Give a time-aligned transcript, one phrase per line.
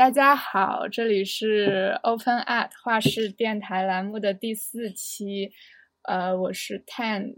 [0.00, 5.52] 大家好，这里是 Open Art 画室电台栏目的第四期，
[6.04, 7.36] 呃，我是 Tent。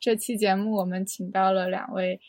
[0.00, 2.20] 这期节目我们请到了两位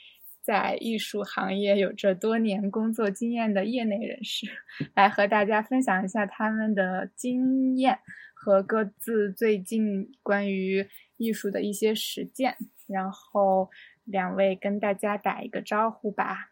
[0.43, 4.45] 在艺术行业有着多年工作经验的业内人士，
[4.93, 7.97] 来和大家分享一下他们的经验
[8.35, 10.87] 和各自最近关于
[11.17, 12.57] 艺术的一些实践。
[12.85, 13.71] 然后，
[14.03, 16.51] 两位跟大家打一个招呼吧。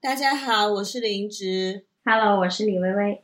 [0.00, 1.89] 大家好，我是林植。
[2.02, 3.22] Hello，我是李薇薇。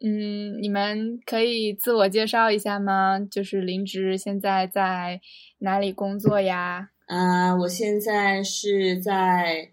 [0.00, 3.20] 嗯，你们可以自我介绍一下吗？
[3.20, 5.20] 就是林芝现在在
[5.58, 6.90] 哪里工作呀？
[7.06, 9.70] 啊，我现在是在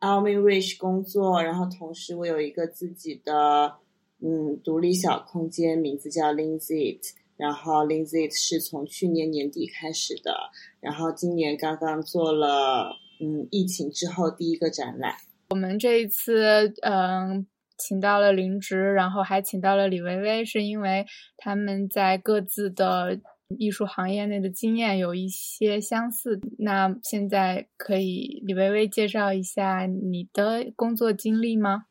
[0.00, 3.76] Almin Rich 工作，然后同时我有一个自己的
[4.20, 7.00] 嗯独立小空间，名字叫 Linzit。
[7.38, 10.34] 然后 Linzit 是从去年年底开始的，
[10.78, 15.14] 然后今年刚刚做了嗯疫情之后第一个展览。
[15.48, 17.46] 我们这一次嗯。
[17.84, 21.04] 请到了林植，然后还请到了李薇薇，是因为
[21.36, 26.40] 他们在各自的艺术行业内的经验有一些相似。
[26.60, 31.86] 那现在可以李薇薇介绍一下你的工作经历吗？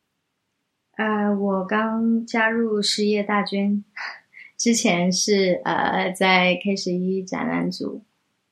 [0.96, 3.84] 呃，我刚加入事业大军，
[4.58, 8.06] 之前是呃在 K 十一展览组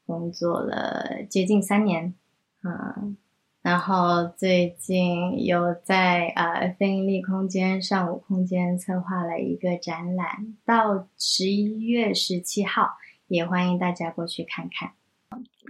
[0.05, 2.13] 工作了接近三年，
[2.63, 3.15] 嗯。
[3.61, 12.89] 然后最近有在呃非盈利空间上午空间策划了一个展览，到十一月十七号，
[13.27, 14.93] 也欢迎大家过去看看。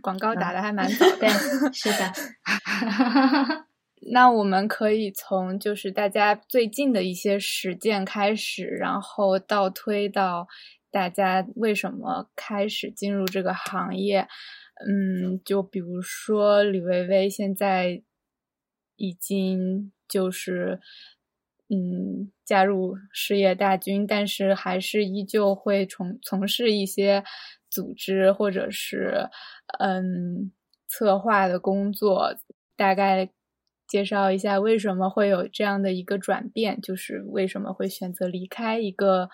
[0.01, 1.27] 广告打的还蛮早， 对，
[1.73, 3.65] 是的。
[4.11, 10.47] 那我们可以从就是大家最近的一些实践开始，然后倒推到
[10.89, 14.27] 大家为什么开始进入这个行业。
[14.87, 18.01] 嗯，就比如说李薇薇现在
[18.95, 20.79] 已经就是
[21.69, 27.23] 嗯加入事业大军，但是还是依旧会从从事一些
[27.69, 29.29] 组织或者是
[29.79, 30.51] 嗯
[30.87, 32.35] 策划的工作。
[32.75, 33.29] 大概
[33.87, 39.29] 介绍一下为什么会有这样的一个转变，就是为什么会选择离开一个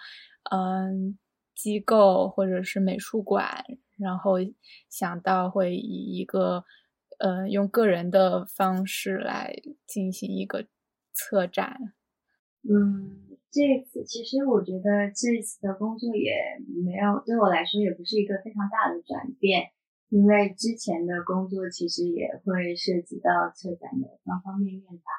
[0.51, 1.19] 嗯
[1.53, 3.63] 机构或者是美术馆。
[3.97, 4.33] 然后
[4.89, 6.65] 想到会以一个，
[7.17, 9.55] 呃，用个人的方式来
[9.87, 10.67] 进行一个
[11.13, 11.93] 策展。
[12.67, 16.33] 嗯，这次其实我觉得这次的工作也
[16.83, 19.71] 没有对我来说也不是一个非常大的转变，
[20.09, 25.11] 因为之前的工作其实也会涉及到策展的方方面面吧，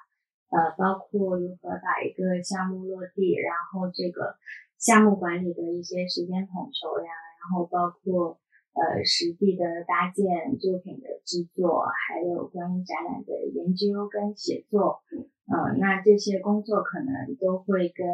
[0.51, 4.37] 呃，包括如何把一个项目落地，然后这个
[4.77, 7.09] 项目管理的一些时间统筹呀，
[7.41, 8.39] 然后包括。
[8.77, 15.01] 呃，实地的搭建作品的制作，还有关于展览的研究跟写作，
[15.49, 18.07] 嗯，那这些工作可能都会跟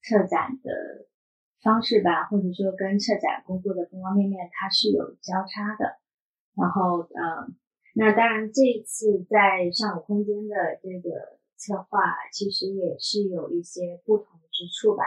[0.00, 0.70] 策展的
[1.60, 5.98] 方式吧，或者说跟策展工作的方方面面，它是有交叉的。
[6.54, 7.58] 然后，嗯，
[7.96, 11.98] 那当然这一次在上午空间的这个策划，
[12.32, 15.02] 其实也是有一些不同之处吧。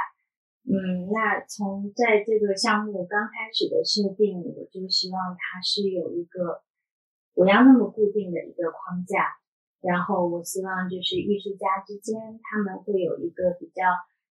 [0.68, 6.62] 嗯，那从在这个项目刚开始的设定，我就希望它是有一个
[7.34, 9.40] 不要那么固定的一个框架，
[9.81, 13.81] 然后我希望就是艺术家之间他们会有一个比较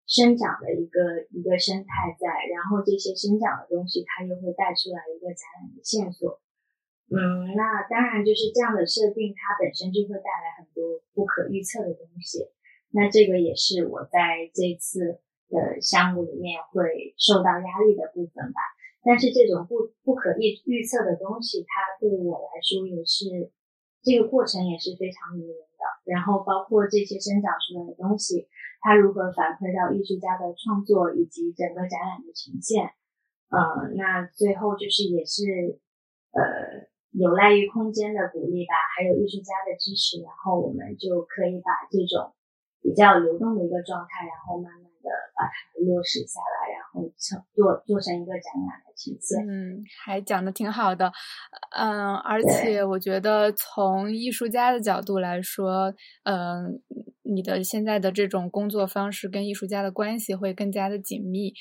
[0.07, 6.41] 生长的一个一个生态在，然后这些生长的东西它又会带出来一个展览的线索。
[7.13, 12.49] 嗯，那当然就是这样的设定，它本身就会带来很多不可预测的东西。
[12.89, 15.21] 那这个也是我在这次。
[15.53, 18.61] 的项目里面会受到压力的部分吧，
[19.05, 23.53] 但是这种不不可预预测的东西，它对我来说也是
[24.01, 25.85] 这个过程也是非常迷人的。
[26.09, 28.49] 然后包括这些生长出来的东西，
[28.81, 32.91] 它如何反馈到艺术家的创作以及整个展览的呈现，
[33.53, 35.79] 呃，那最后就是也是
[36.33, 42.35] 呃有赖于空间的鼓励吧，还有艺术家的支持，然后我们就可以把这种
[42.81, 44.82] 比较流动的一个状态，然后慢慢。
[45.03, 45.53] 的把它
[45.85, 49.47] 落实下来，然后成做做成一个展览的呈现。
[49.47, 51.13] 嗯，还讲的挺好的。
[51.77, 55.95] 嗯，而且我觉得从艺术家的角度来说，
[56.25, 56.81] 嗯，
[57.23, 61.53] 你的现在的这种工作方式跟艺术家的关系会更加的紧密。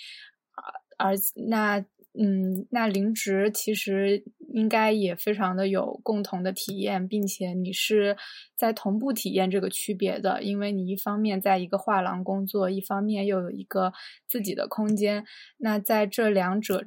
[0.97, 1.13] 而
[1.47, 1.83] 那。
[2.13, 4.23] 嗯，那林植其实
[4.53, 8.17] 应该也非常的有共同的体验，并且你是
[8.57, 13.93] 在同步体验这个区别的，因为你一方面在一个画廊工作，一方面又有一个
[14.27, 15.23] 自己的空间。
[15.57, 16.85] 那在这两者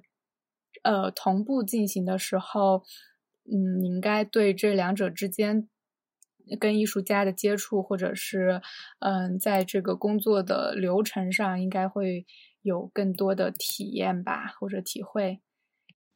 [0.83, 2.83] 呃同步进行的时候，
[3.51, 5.67] 嗯，你应该对这两者之间
[6.61, 8.61] 跟艺术家的接触，或者是
[8.99, 12.27] 嗯，在这个工作的流程上，应该会
[12.65, 15.41] 有更多的体验吧，或者体会。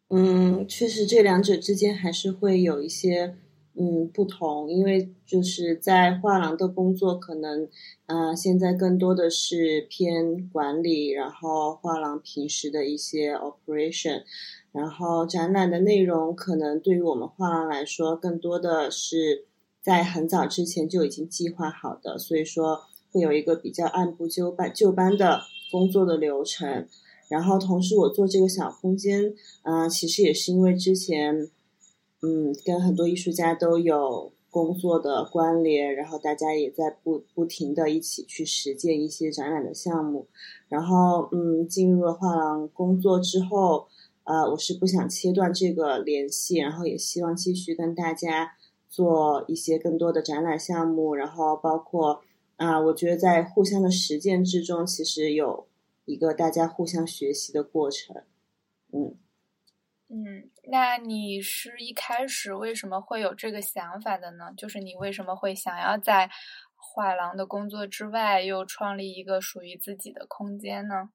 [0.09, 3.37] 嗯，确实，这两者之间还是会有一些
[3.75, 7.69] 嗯不同，因为就是在画廊的工作，可能
[8.06, 14.23] 呃现在更多的是偏管理，然后画廊平时的一些 operation，
[14.73, 19.44] 然后展览的内容可能对于我们画廊来说，更多的是
[19.83, 22.81] 在很早之前就已经计划好的，所以说
[23.12, 26.87] 会有一个比较按部就班就班的工作的流程。
[27.29, 31.50] 然后，同时我做这个小空间，嗯，其实也是因为之前，
[32.23, 40.26] 嗯，跟很多艺术家都有工作的关联，然后大家也在不不停的一起去实践一些展览的项目。
[40.70, 43.87] 然后，嗯，进入了画廊工作之后，
[44.25, 48.53] 呃，我是不想切断这个联系，然后也希望继续跟大家
[48.88, 51.15] 做一些更多的展览项目。
[51.15, 52.23] 然后，包括
[52.58, 55.66] 啊，我觉得在互相的实践之中，其实有。
[56.08, 58.16] 一个大家互相学习的过程，
[58.94, 59.14] 嗯
[60.08, 64.50] 嗯，那你是一开始为什么会有这个想法的呢？
[64.56, 66.31] 就是你为什么会想要在
[66.76, 71.10] 画廊的工作之外，又创立一个属于自己的空间呢？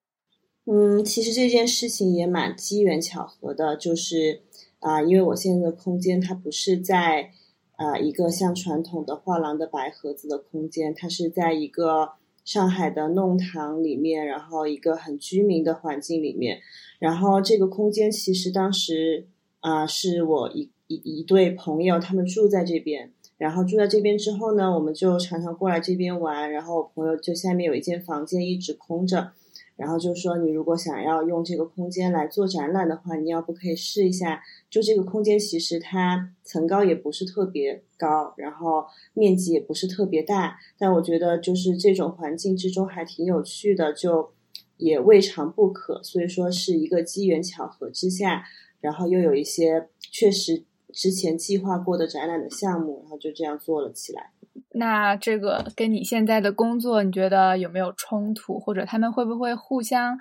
[0.65, 4.43] 嗯，其实这件事情也蛮机缘巧合的，就是
[4.77, 7.31] 啊，因为我现在的空间它不是在
[7.75, 12.13] 啊一个像传统的画廊的白盒子的空间，它是在一个。
[12.45, 16.59] 上海的弄堂里面，然后一个很居民的环境里面，
[16.99, 19.27] 然后这个空间其实当时
[19.61, 29.31] 啊是我一一一对朋友，他们住在这边，然后住在这边之后呢，我们就常常过来这边玩，然后我朋友就下面有一间房间一直空着。
[29.75, 34.41] 然后就说，你如果想要用这个空间来做展览的话，你要不可以试一下？
[34.69, 44.31] 就这个空间其实它层高也不是特别高，然后面积也不是特别大，但我觉得就是这种环境之中还挺有趣的，就
[44.77, 46.01] 也未尝不可。
[46.03, 48.43] 所以说是一个机缘巧合之下，
[48.79, 54.31] 然后又有一些确实之前计划过的展览的项目，然后就这样做了起来。
[54.71, 60.17] 那这个跟你现在的工作，你觉得有没有冲突，或者他们会不会互相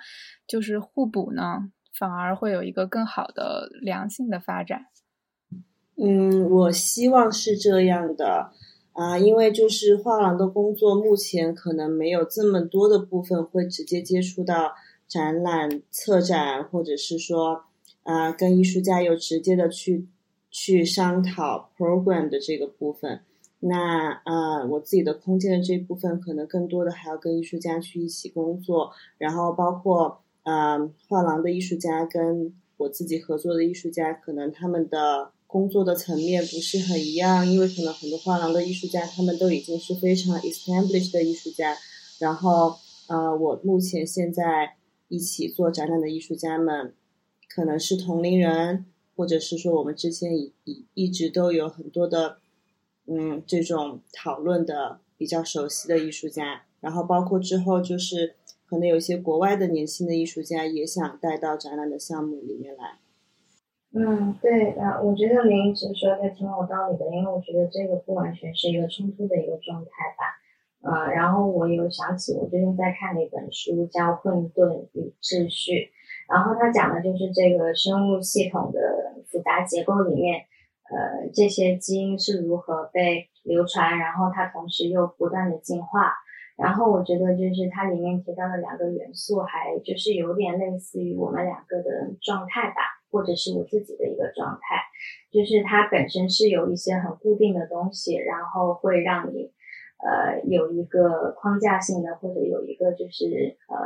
[0.47, 1.71] 就是互补呢？
[1.99, 4.87] 反而会有一个更好的良性的发展？
[5.97, 8.51] 嗯，我希望是这样的
[8.93, 14.73] 啊，因为就是画廊的工作，目前可能没有这么多的部分会直接接触到
[15.07, 17.65] 展览、策展，或者是说
[18.03, 20.09] 啊，跟艺术家有直接的去
[20.51, 23.21] 去商讨 program 的这个部分。
[23.65, 41.77] 那呃，我自己的空间的这一部分，可能更多的还要跟艺术家去一起工作，然后包括呃画廊的艺术家跟我自己合作的艺术家，可能他们的工作的层面不是很一样，因为可能很多画廊的艺术家他们都已经是非常 established 的艺术家，
[42.19, 42.75] 然后
[43.07, 44.75] 呃，我目前现在
[45.07, 46.93] 一起做展览的艺术家们，
[47.49, 52.39] 可能是同龄人，或者是说我们之前已已一直都有很多的。
[53.05, 62.99] 嗯，这种讨论的比较熟悉的艺术家，然后包括之后就是可能有些国外的年轻的艺术家也想带到展览的项目里面来。
[63.95, 70.41] 嗯，对啊，我觉得林一直说的挺有道理的，因为我觉得这个不完全是一个冲突的一个状态吧。
[70.81, 75.73] 呃，然后我有想起我最近在看的一本书叫《混沌与秩序》，
[76.33, 78.81] 然后它讲的就是这个生物系统的
[79.27, 80.45] 复杂结构里面。
[80.93, 86.13] 呃，这些基因是如何被流传，然后它同时又不断的进化。
[86.55, 94.77] 然后我觉得就是它里面提到的两个元素，还就是有点类似于我们两个的状态吧，或者是我自己的一个状态，
[95.33, 99.51] 就是它本身是有一些很固定的东西，然后会让你
[100.05, 103.77] 呃有一个框架性的，或者有一个就是呃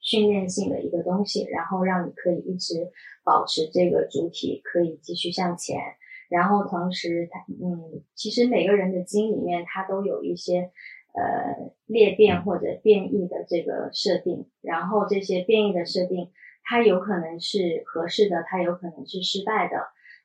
[0.00, 2.92] 训练性的一个东西，然后让你可以一直
[3.24, 5.78] 保持这个主体可以继续向前。
[6.28, 10.70] 然后同时，它嗯，其实每个人的基因里面，它都有一些
[11.14, 14.48] 呃裂变或者变异的这个设定。
[14.60, 16.30] 然后这些变异的设定，
[16.62, 19.76] 它有可能是合适的，它有可能是失败的。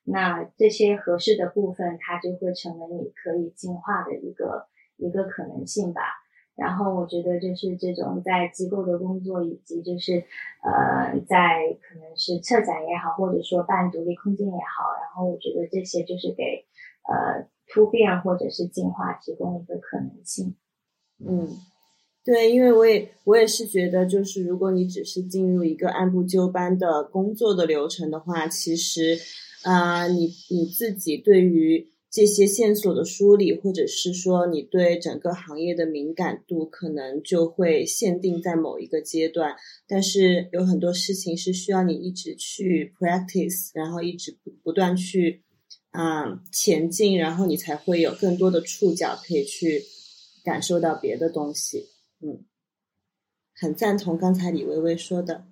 [0.04, 4.66] 那这些合适的部分，它就会成为你可以进化的一个
[4.96, 6.02] 一个可能性吧。
[6.60, 10.22] 然后我觉得就是这种在机构的工作，以及就是
[10.62, 16.66] 呃，在可能是策展也好，或者说办独立空间也好，然后我觉得这些就是给
[17.08, 20.54] 呃突变或者是进化提供一个可能性。
[21.18, 21.48] 嗯，
[22.22, 29.18] 对，因为我也我也是觉得，就是如果你只是进入一个按部就班的工作的流程的话，其实
[29.64, 39.54] 啊，你你自己对于这些线索的梳理，或者是说你对整个行业的敏感度，可能就会限定在某一个阶段。
[39.86, 45.44] 但是有很多事情是需要你一直去 practice，然后一直不不断去
[45.90, 49.84] 啊前进，然后你才会有更多的触角可以去
[50.42, 51.86] 感受到别的东西。
[52.20, 52.44] 嗯，
[53.54, 55.49] 很赞同刚才李薇薇说的。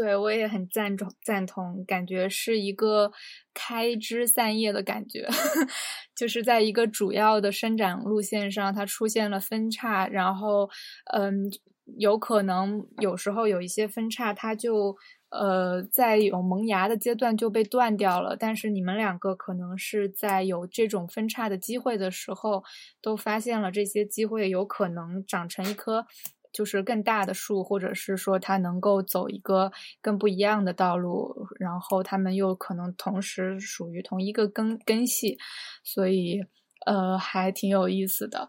[0.00, 3.10] 对，我也很赞同，赞同，感觉是一个
[3.52, 5.26] 开枝散叶的感觉，
[6.14, 10.70] 就是在一个主要的生长路线上，它出现了分叉，然后，
[11.12, 11.50] 嗯，
[11.98, 14.96] 有可能有时候有一些分叉，它就
[15.30, 22.62] 呃在有萌芽的阶段就被断掉了，但是你们两个可能是在有这种分叉的机会的时候，
[23.02, 26.06] 都发现了这些机会有可能长成一棵。
[26.52, 35.38] 就是更大的树，或者是说它能够走一个更不一样的道路，然后他们又可能同时属于同一个根根系，
[35.84, 36.40] 所以
[36.86, 38.48] 呃还挺有意思的。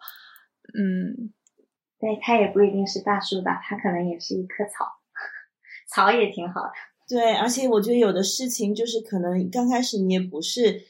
[0.74, 1.34] 嗯，
[2.00, 4.86] 对，它也不一定是大树吧，它可能也是一棵草，
[5.94, 6.72] 草也挺好的。
[7.08, 10.84] 对，而且我觉得有的事情就是可能刚开始你也不是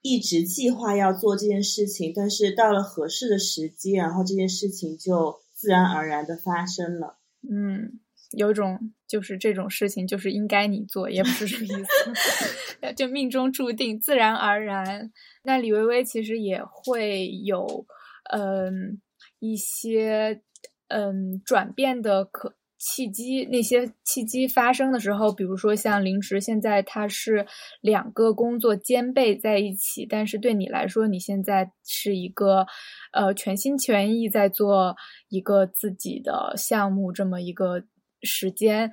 [0.00, 5.41] 一直计划要做这件事情，但是到了合适的时机，然后这件事情就。
[5.62, 8.00] 自然而然的发生了，嗯，
[8.36, 15.12] 有种就是这种事情就是应该你做，也不是什么意思， 就命中注定，自然而然。
[15.44, 17.86] 那李薇薇其实也会有，
[18.32, 19.00] 嗯，
[19.38, 20.42] 一些
[20.88, 22.56] 嗯转变的可。
[22.84, 27.46] 契机那些契机发生的时候，比如说像林植，现在他是
[27.80, 32.66] 两个工作兼备在一起，但是对你来说，你现在是一个
[33.12, 34.96] 呃全心全意在做
[35.28, 37.84] 一个自己的项目这么一个
[38.22, 38.92] 时间，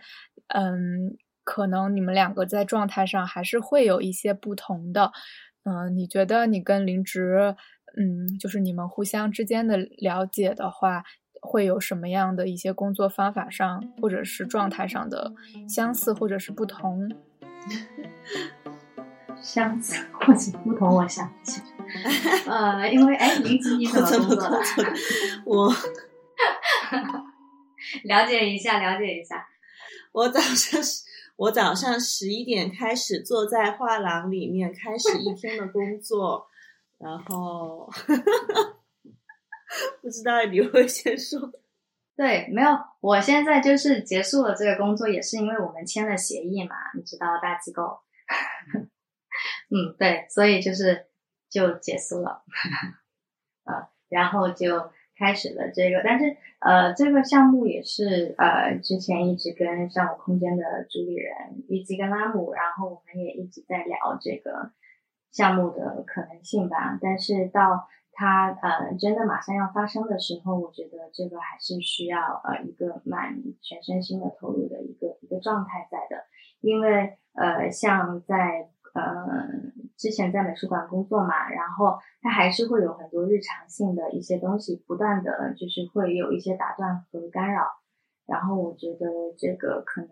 [0.49, 5.11] 嗯，可能你们两个在状态上还是会有一些不同的，
[5.63, 7.55] 嗯，你觉得你跟林植，
[7.97, 11.03] 嗯，就是你们互相之间的了解的话。
[11.41, 15.33] 会有什么样的一些工作方法上，或者是状态上的
[15.67, 17.09] 相似，或者是不同？
[19.41, 21.61] 相似或者不同，我想一下。
[22.45, 24.61] 呃，因为哎，林子你怎么工作的？
[25.45, 25.73] 我
[28.03, 29.47] 了解一下，了解一下。
[30.11, 31.03] 我早上十，
[31.37, 36.47] 我早上十一点开始坐在画廊里面，开始一天的工作，
[36.97, 37.89] 然后。
[40.01, 41.39] 不知道你会先说？
[42.17, 47.99] 对，没有，我现在就是结束了这个工作，也是因为我们签了协议嘛，你知道大机构。
[49.71, 51.05] 嗯，对，所以就是
[51.49, 52.43] 就结束了，
[53.63, 61.33] 呃，然后就开始了这个，但是呃，这个项目也是呃，之前一直跟上午空间的主理人
[61.69, 64.73] 以及跟拉姆，然后我们也一直在聊这个
[65.31, 67.87] 项目的可能性吧，但是到。
[68.11, 76.23] 它呃真的马上要发生的时候，我觉得这个还是需要呃一个蛮全身心的投入的一个一个状态在的，
[76.59, 79.37] 因为呃像在呃
[79.95, 87.63] 之前在美术馆工作嘛，然后它还是会有很多日常性的一些东西不断的就是会有一些打断和干扰，
[88.25, 90.09] 然后我觉得这个可能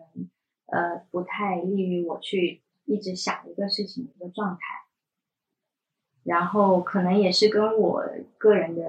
[0.66, 4.87] 呃不太利于我去一直想一个事情的一个状态。
[6.28, 8.04] 然后可能也是跟我
[8.36, 8.82] 个人的，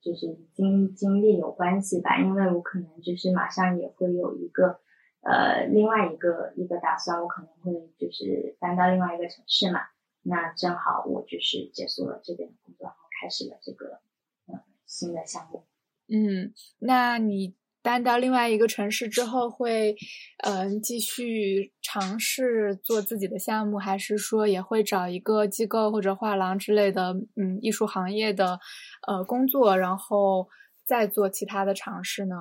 [0.00, 4.80] 就是经经历有关系吧，因为我可能就是马上也会有一个，
[5.20, 9.80] 呃，另外一个一个打算，我可能会就是搬到另外一个城市嘛，
[10.22, 14.00] 那正好我就是结束了这边的工作，然后开始了这个
[14.46, 15.64] 呃新的项目。
[16.08, 17.54] 嗯，那你？
[17.82, 19.96] 搬到另外一个城市之后，会
[20.44, 28.60] 嗯继续尝试做自己的项目，还是说也会找一个机构或者画廊之类的嗯艺术行业的
[29.06, 30.48] 呃工作，然后
[30.86, 32.36] 再做其他的尝试呢？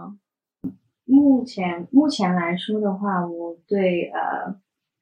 [1.06, 4.56] 目前目前来说的话，我对呃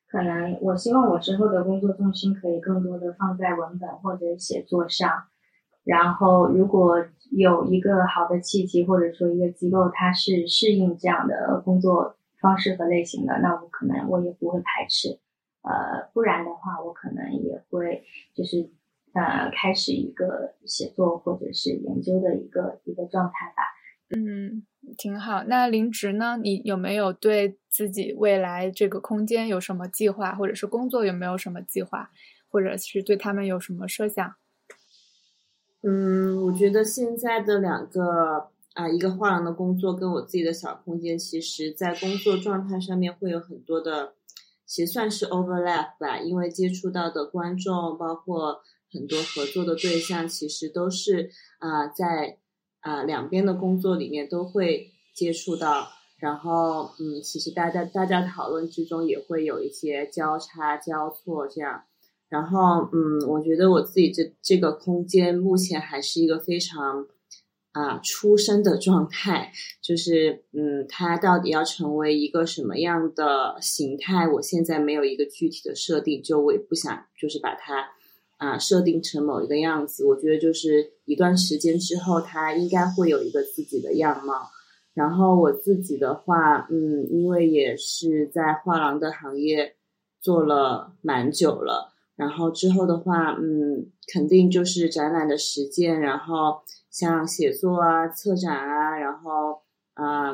[0.08, 5.29] 可能我希望我之后的工作重心可以更多的放在文本或者写作上。
[5.90, 15.20] 然后，如果有一个好的契机，或者说一个机构，它是适应这样的工作方式和类型的，那我可能我也不会排斥。
[15.64, 18.04] 呃，不然的话，我可能也会
[18.36, 18.70] 就是
[19.14, 23.64] 呃开始一个写作或者是研究的一个一个状态吧。
[24.16, 24.64] 嗯，
[24.96, 25.44] 挺好。
[25.46, 26.38] 那林植呢？
[26.38, 32.12] 你有没有对自己未来这个空间有什么计划，或者是工作有没有什么计划，
[32.48, 34.36] 或者是对他们有什么设想？
[35.82, 44.14] 嗯，我觉得现在的两个啊，一个画廊的工作跟我自己的小空间，其实在工作状态上面会有很多的，
[44.66, 46.20] 其实算是 overlap 吧。
[46.20, 48.60] 因为接触到的观众，包括
[48.92, 52.40] 很多合作的对象，其实都是啊在
[52.82, 55.88] 啊两边的工作里面都会接触到。
[56.18, 61.84] 然后，嗯，其实大家大家讨论之中也会有一些交叉交错这样。
[62.30, 67.08] 然后，嗯，我觉得我自己这这个空间目前还是一个非常
[67.72, 77.88] 啊出生的状态，就是嗯，它到底要成为一个什么样的形态，我现在没有一个具体的设定，就我也不想就是把它
[78.38, 80.06] 啊设定成某一个样子。
[80.06, 84.50] 我觉得就是一段时间之后，它应该会有一个自己的样貌。
[84.94, 89.76] 然后我自己的话，嗯，因为也是在画廊的行业
[90.20, 91.89] 做了蛮久了，
[92.20, 96.62] 然后之后的话，嗯，肯定就是展览的实践，然后
[96.92, 99.62] 像写作啊、策展啊，然后
[99.94, 100.34] 啊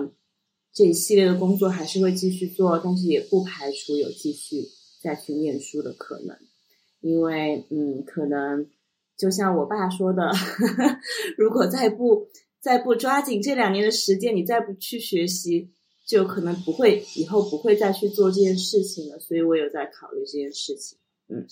[0.73, 4.63] 这一系列的工作还是会继续做，但是也不排除有继续
[5.03, 6.35] 再去念书的可能，
[7.01, 8.67] 因为嗯，可能
[9.15, 10.31] 就像我爸说的，
[11.37, 12.27] 如果再不。
[12.65, 15.69] 再不抓紧这两年的时间，你再不去学习，
[16.03, 19.19] 就可能不会以后不会再去做这件事情了。
[19.19, 20.97] 所以我有在考虑这件事情。
[21.27, 21.45] 嗯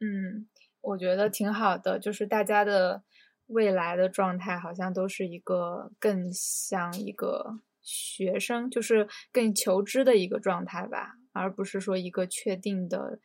[0.00, 0.48] 嗯，
[0.80, 3.02] 我觉得挺好的，就是大家的
[3.46, 13.18] 未来的状态好像都是一个更像一个学生，就是更求知的一个状态吧，而不是说一个确定的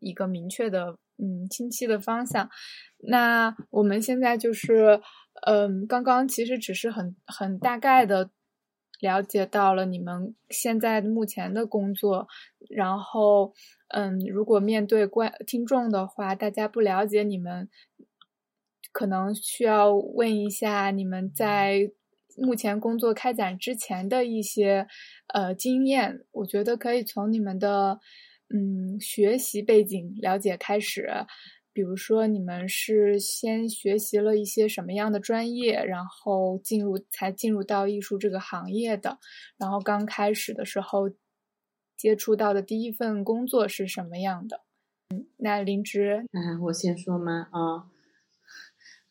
[0.00, 2.48] 一个明确的嗯清晰的方向。
[2.98, 5.00] 那我们现在就是。
[5.46, 8.30] 嗯，刚刚其实只是很很大概的
[9.02, 12.28] 了解到了你们现在目前的工作，
[12.70, 13.52] 然后
[13.88, 17.68] 嗯，如果面对观听众的话，大家不了解你们，
[18.92, 21.90] 可能需要问一下你们在
[22.36, 24.86] 目前工作开展之前的一些
[25.34, 26.24] 呃经验。
[26.30, 27.98] 我觉得可以从你们的
[28.54, 31.10] 嗯学习背景了解开始。
[31.72, 39.18] 比如说，你们是先学习了一些什么样的专业，然后进入才进入到艺术这个行业的？
[39.56, 41.10] 然后刚开始的时候
[41.96, 44.60] 接触到的第一份工作是什么样的？
[45.14, 47.48] 嗯，那林芝，嗯，我先说吗？
[47.52, 47.88] 啊，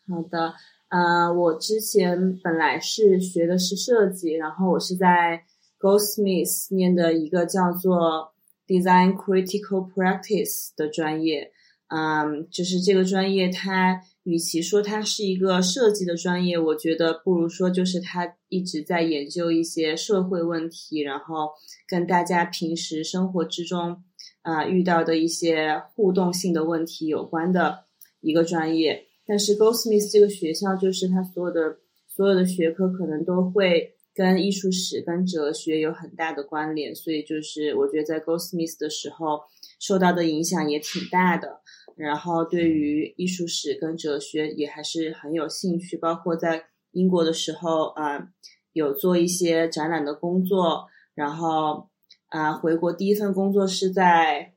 [0.07, 0.53] 好的，
[0.89, 5.45] 呃，我之前本来是学的是设计，然后我是在
[5.79, 8.35] Goldsmith 念的一个叫做
[8.67, 11.51] Design Critical Practice 的专业。
[11.93, 21.49] 嗯，就是这个专业，它与其说它是一个设计的专业，我觉得不如说就是它一直在研究一些社会问题，然后
[21.85, 24.01] 跟大家平时生活之中
[24.41, 27.83] 啊遇到的一些互动性的问题有关的
[28.21, 29.07] 一个专业。
[29.25, 39.41] 但是 Goldsmith 这个学校，就是它所有的所有的学科可能都会跟艺术史、跟哲学有很大的关联，所以就是我觉得在 Goldsmith 的时候
[39.81, 41.59] 受到的影响也挺大的。
[41.97, 48.29] 然后对于艺术史跟哲学也还是很有兴趣，包括在英国的时候啊，
[48.71, 50.87] 有做一些展览的工作。
[51.13, 51.89] 然后
[52.27, 54.53] 啊，回国第一份工作是在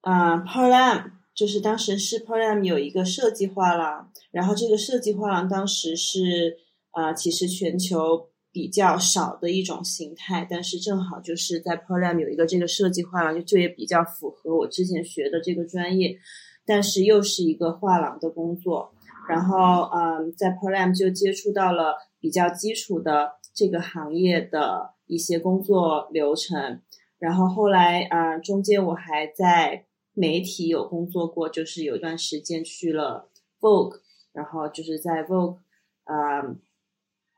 [0.00, 6.56] 啊 p a r l a m 就是当时是 p a r l a m 有一个设计画廊，然后这个设计画廊当时是
[6.90, 16.18] 啊，其实全球比较少的一种形态，但是正好就是在 Program 有一个这个设计画廊，就就也比较符合我之前学的这个专业。
[16.66, 18.92] 但是又是一个画廊的工作，
[19.28, 26.82] 然后嗯，在 p r a m 就接触到了比较基础的这个行业的一些工作流程，
[27.20, 34.00] 然后后来啊，中间我还在媒体有工作过，就是有一段时间去了 Vogue，
[34.32, 35.58] 然后就是在 Vogue
[36.02, 36.42] 啊，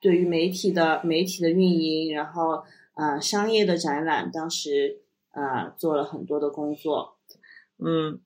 [0.00, 7.18] 对于媒体的媒体的运营，然后啊商业的展览，当时啊做了很多的工作，
[7.78, 8.20] 嗯。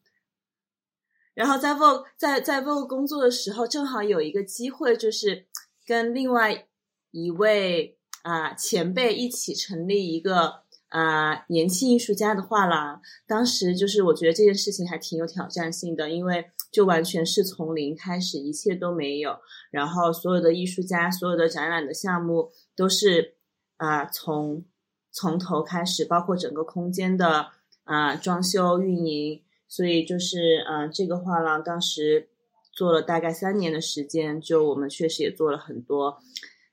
[1.35, 5.47] 然后在 Vogue 在在 Vogue 工作的时候，正好有一个机会，就是
[5.85, 6.69] 跟另外
[7.11, 13.03] 一位啊前辈一起成立一个啊年轻艺术家的画廊。
[13.27, 19.39] 当时就是我觉得这件事情还挺有挑战性的，因为就完全是从零开始，一切都没有。
[19.71, 23.37] 然后所有的艺术家、所有的展览的项目都是
[23.77, 24.65] 啊从
[25.13, 27.53] 从头开始，包括整个空间的
[27.85, 29.43] 啊装修、运营。
[29.67, 32.29] 所以就是，嗯，这个画廊当时
[32.71, 36.19] 做了大概三年的时间，就我们确实也做了很多，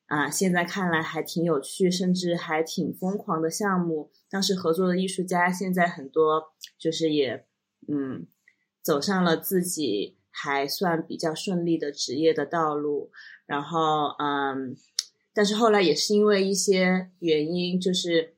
[0.06, 4.12] 啊，现在看来还挺有趣，甚至还挺疯狂的项目。
[4.30, 7.44] 当时合作的艺术家，现在很多就是也，
[7.88, 8.28] 嗯，
[8.82, 13.12] 走上了自己还算比较顺利的职业的道路。
[13.46, 14.76] 然后，嗯，
[15.34, 18.36] 但是后来也是因为一些原因，就是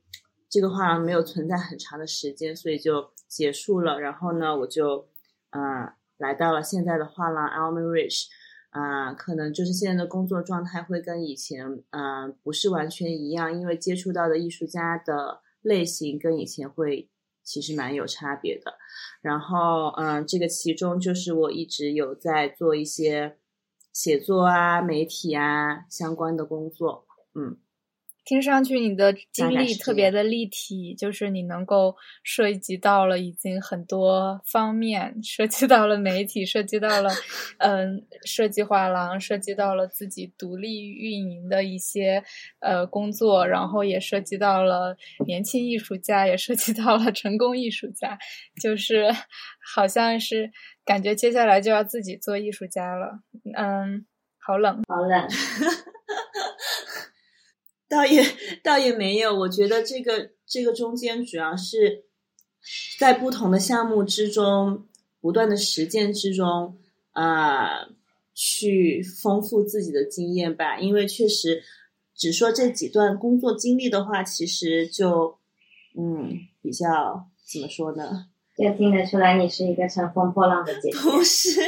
[0.49, 3.11] 这个画廊没有存在很长的时间，所以就。
[3.25, 5.07] 结束了，然后呢，我就，
[5.49, 8.27] 啊，来到了现在的画廊 Almond Rich，
[8.69, 17.09] 啊，可能就是现在的工作状态会跟以前嗯不是完全一样，因为接触到的艺术家的类型跟以前会
[17.43, 18.77] 其实蛮有差别的。
[19.21, 23.37] 然后嗯，这个其中就是我一直有在做一些
[23.91, 27.57] 写作啊、媒体啊相关的工作，嗯。
[28.25, 37.09] 听上去你的经历特别的立体，就是你能够涉及到了已经很多方面，涉及到了媒体，涉及到了
[37.59, 42.23] 嗯设计画廊，涉及到了自己独立运营的一些
[42.59, 48.17] 呃工作，然后也涉及到了年轻艺术家，也涉及到了成功艺术家，
[48.61, 49.11] 就是
[49.75, 50.49] 好像是
[50.85, 53.19] 感觉接下来就要自己做艺术家了，
[53.57, 54.05] 嗯，
[54.39, 55.27] 好冷，好冷。
[57.93, 58.25] 倒也
[58.63, 62.05] 倒也没有，我觉得这个这个中间主要是
[62.97, 64.87] 在不同的项目之中
[65.21, 66.75] 不断的实践之中
[67.11, 67.87] 啊，
[68.33, 70.79] 去丰富自己的经验吧。
[70.79, 71.61] 因为确实
[72.15, 75.37] 只说这几段工作经历的话，其实就
[75.95, 76.31] 嗯
[76.63, 78.25] 比较怎么说呢？
[78.57, 80.97] 就听得出来你是一个乘风破浪的姐姐。
[80.97, 81.61] 不是，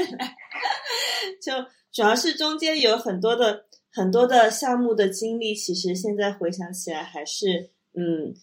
[1.40, 1.54] 就
[1.92, 3.68] 主要是中间有很多的。
[3.96, 8.34] 很多的项目的经历，其实现在回想起来还是嗯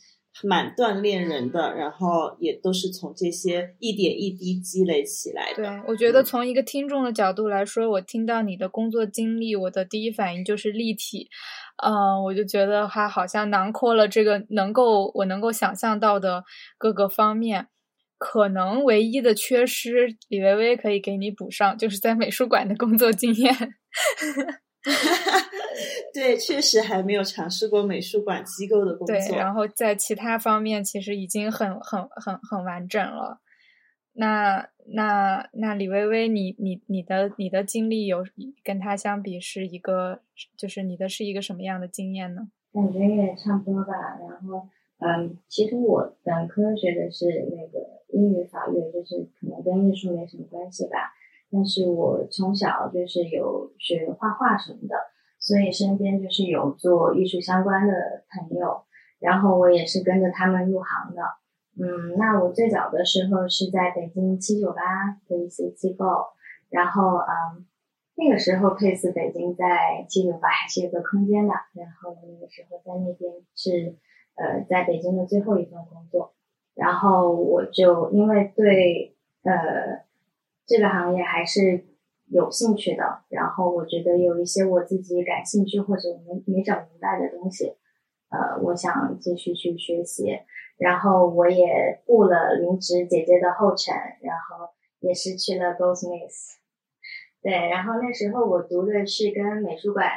[0.43, 5.63] 蛮锻炼人的，然后也都是从这些一点一滴积累起来的。
[5.63, 11.29] 对，我觉得从一个听众的角度来说，我听到你的工作经历，我的第一反应就是立体，
[11.85, 16.45] 嗯，我就觉得它好像囊括了这个能够我能够想象到的
[16.79, 17.69] 各个方面。
[18.17, 23.53] 可能唯一的缺失，李薇薇可以给你补上，就是在美术馆的工作经验。
[26.13, 29.15] 对，确实还没有尝试过美术馆机构的工作。
[29.17, 33.41] 对，然后在其他方面其实已经很很很很完整了。
[34.15, 38.25] 那那那李薇薇，你你你的你的经历有
[38.63, 40.21] 跟他相比是一个，
[40.57, 42.49] 就是你的是一个什么样的经验呢？
[42.75, 43.95] 感觉也差不多吧。
[44.29, 44.69] 然后
[44.99, 51.15] 嗯，其实我本科学的是那个英语法律，就是可能跟艺术没什么关系吧。
[51.53, 54.97] 但是我从小就是有学画画什么的，
[55.39, 57.93] 所以身边就是有做艺术相关的
[58.31, 58.83] 朋友，
[59.21, 61.23] 然后我也是跟着他们入行的。
[61.79, 64.83] 嗯，那我最早的时候是在北京七九八
[65.29, 66.07] 的一些机构，
[66.71, 67.67] 然后嗯，
[68.15, 73.99] 那个时候佩斯北京在七九八还是有个空间的，然后那个时候在那边是
[74.37, 76.33] 呃在北京的最后一份工作，
[76.75, 80.11] 然后我就因为对呃。
[80.73, 81.85] 这个行业还是
[82.31, 87.77] 有兴趣的，然后我觉得有一些我自己感兴趣或者没没整明白的东西，
[88.31, 90.41] 呃，我想继续去学习。
[90.79, 96.57] 然后我也步了林芝姐姐的后尘，然后也是去了 Goldsmiths。
[97.43, 100.09] 对，然后那时候我读的是跟美术馆。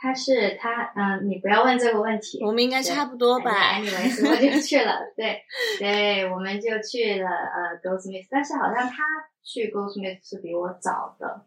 [0.00, 2.38] 他是他，嗯，你不要问这个问题。
[2.44, 3.50] 我们应该差不多吧。
[3.74, 5.12] Anyway，我就去了。
[5.16, 5.42] 对，
[5.80, 9.02] 对，我们就去了呃 Goldsmith，但是好像他
[9.42, 11.46] 去 Goldsmith 是比我早的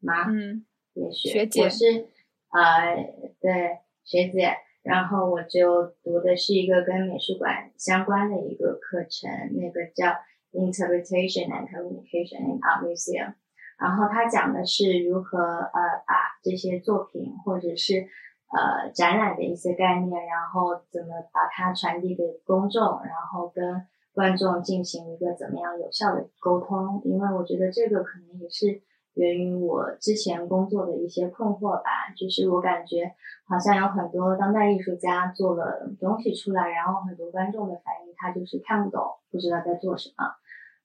[0.00, 0.26] 吗？
[0.28, 2.08] 嗯，也许学姐我是
[2.50, 2.96] 呃
[3.40, 10.08] 对学姐，然后我就读的是一个跟美术馆相关的一个课程，那个叫
[10.50, 13.34] Interpretation and Communication in Art Museum。
[13.82, 18.06] 然后他讲的是如何呃把这些作品或者是
[18.54, 27.02] 呃展览的一些概念，然后怎么把它传递给公众，然后跟观众进行一个怎么样有效的沟通。
[27.04, 28.80] 因为我觉得这个可能也是
[29.14, 33.12] 源于我之前工作的一些困惑吧，就是我感觉
[33.48, 40.24] 好像有很多当代艺术家做了东西出来，然后很多观众的反应他就是看不懂，不知道在做什么。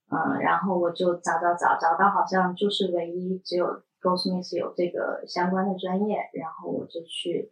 [0.10, 3.66] 嗯，然后我就找找找，找到好像就是唯一只有
[4.02, 7.52] Goldsmith 有这个相关的专业，然后我就去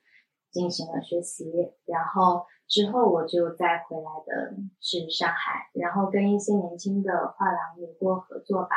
[0.51, 1.51] 进行了学习，
[1.85, 8.69] 然后之后我就再回来的是上海，然后跟一些年轻的画廊有过合作吧，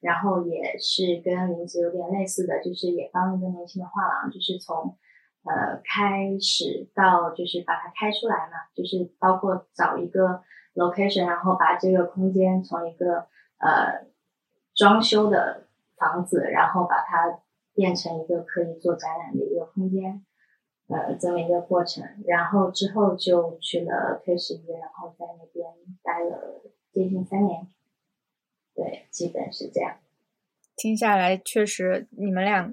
[0.00, 4.96] 然后也是跟林子有点类似的，就是也帮一个年轻的画廊，就是从
[5.44, 10.40] 呃开始到就是把它开出来嘛，就是包括找一个。
[10.78, 13.26] location，然后把这个空间从一个
[13.58, 14.06] 呃
[14.74, 17.40] 装修的房子，然后把它
[17.74, 20.24] 变成一个可以做展览的一个空间，
[20.86, 22.04] 呃，这么一个过程。
[22.26, 25.66] 然后之后就去了 K 十一，然后在那边
[26.02, 26.62] 待了
[26.92, 27.66] 接近三年。
[28.74, 29.96] 对，基本是这样。
[30.76, 32.72] 听下来，确实你们俩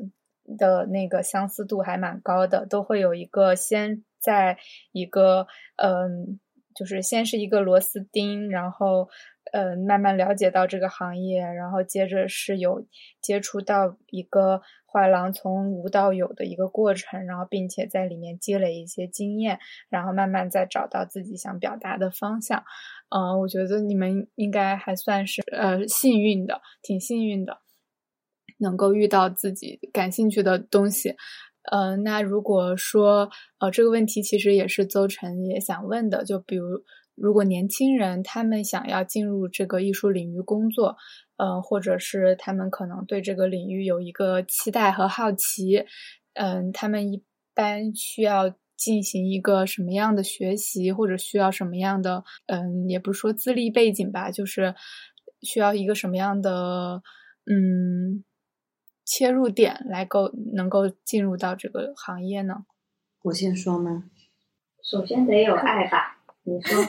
[0.58, 4.60] 的那个相似度还蛮高的，都会有一个先在
[4.92, 6.40] 一个嗯。
[6.76, 9.08] 就是先是一个螺丝钉，然后
[9.54, 12.86] 呃，慢慢了解到这个行业，然后接着是有
[13.22, 19.60] 接触到一个画廊从无到有的一个过程，然后并且在里面积累一些经验，
[19.90, 22.64] 然后慢慢再找到自己想表达的方向。
[23.10, 27.60] 嗯，我觉得你们应该还算是呃幸运的，挺幸运的，
[28.58, 31.16] 能够遇到自己感兴趣的东西。
[31.72, 36.84] 呃，那如果说呃这个问题其实也是邹晨也想问的，就比如。
[37.18, 40.98] 如果年轻人他们想要进入这个艺术领域工作，
[41.38, 45.86] 呃，或者是他们可能对这个领域有一个期待和好奇，
[46.34, 47.24] 嗯，他们一
[47.54, 54.76] 般需要进行一个什么样的学习，或者需要什么样的，嗯，也不是说资历背景吧，就是
[55.42, 57.02] 需要一个什么样的，
[57.46, 58.26] 嗯，
[59.06, 62.66] 切入点来够能够进入到这个行业呢？
[63.22, 64.10] 我先说吗？
[64.84, 66.20] 首先得有爱吧。
[66.44, 66.80] 你说，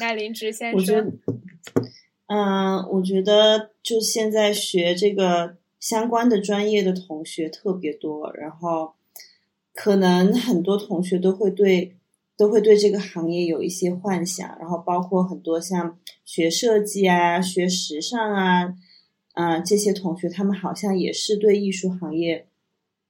[0.00, 1.12] 那林芝先生，我觉得，
[2.28, 8.94] 嗯，我觉得就现在学这个相关的专业的同学特别多，然后
[9.74, 11.94] 可能很多同学都会对
[12.38, 18.74] 都会对这个行业有一些幻想，然后包括很多像学设计啊、学时尚啊，
[19.36, 22.46] 啊这些同学，他们好像也是对艺术行业。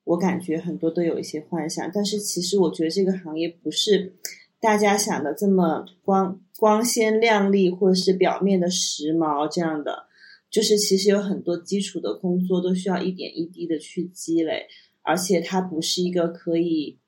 [0.03, 4.13] 我感觉很多都有一些幻想，但是其实我觉得这个行业不是
[4.61, 10.07] 大家想的这么光光鲜亮丽，或者是表面的时髦这样的。
[10.51, 14.67] 就是其实有很多基础的工作都需要一点一滴的去积累，
[15.03, 16.99] 而且它不是一个可以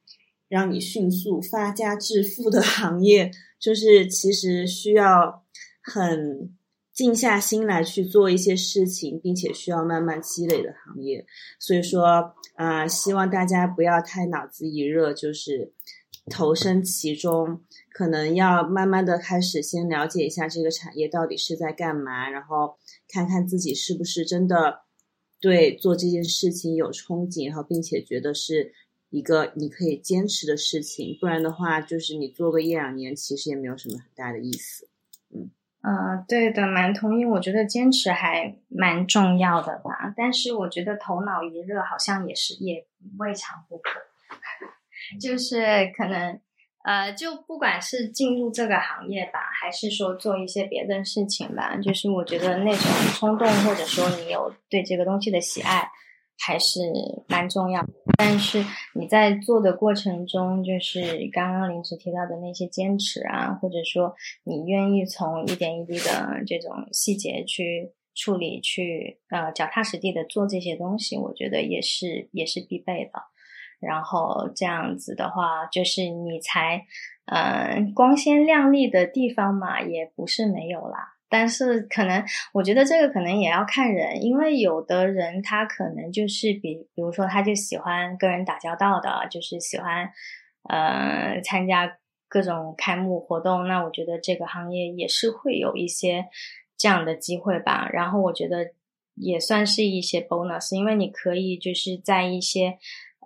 [0.48, 3.32] 让你迅速发家致富的行业。
[3.58, 5.44] 就是其实需要
[5.82, 6.56] 很。
[6.98, 11.24] 静下心来去做一些事情，并且需要慢慢积累的行业，
[11.60, 15.72] 所以说啊，希望大家不要太脑子一热，就是
[16.28, 24.80] 投身其中，可能要慢慢的开始先了解一下这个产业到底是在干嘛，然后看看自己是不是真的
[25.40, 28.72] 对做这件事情有憧憬，然后并且觉得是
[29.10, 34.88] 一个你可以坚持的事情，不然的话，就是你做个一两年，其实也没有什么很大的意思，
[35.88, 36.18] 嗯。
[36.18, 37.24] 嗯，对的，蛮同意。
[37.24, 42.86] 我觉得坚持还蛮重要的吧，但是我觉得头脑一热好像也是也
[43.18, 44.00] 未尝不可。
[45.20, 46.38] 就是可能
[46.84, 52.80] 呃，就不管是进入这个行业吧，还是说做一些别的事情吧，就是我觉得那种
[53.14, 55.88] 冲动，或者说你有对这个东西的喜爱。
[56.38, 56.80] 还是
[57.26, 57.84] 蛮重要，
[58.16, 73.20] 但是你在做的过程中，就是刚刚林子提到的那些坚持啊，或者说你愿意从一点一滴的这种细节去处理，去呃脚踏实地的做这些东西，我觉得也是也是必备的。
[73.80, 76.84] 然后这样子的话，就是你才
[77.26, 81.17] 嗯光鲜亮丽的地方嘛，也不是没有啦。
[81.28, 90.10] 但是可能，我觉得这个可能也要看人，因为有的人他可能就是比，比如说他就喜欢跟人打交道的，就是喜欢，
[90.68, 93.66] 呃，参加各种开幕活动。
[93.68, 96.26] 那我觉得这个行业也是会有一些
[96.76, 97.88] 这样的机会吧。
[97.92, 98.70] 然后我觉得
[99.14, 102.78] 也算是一些 bonus，因为你可以就是在一些，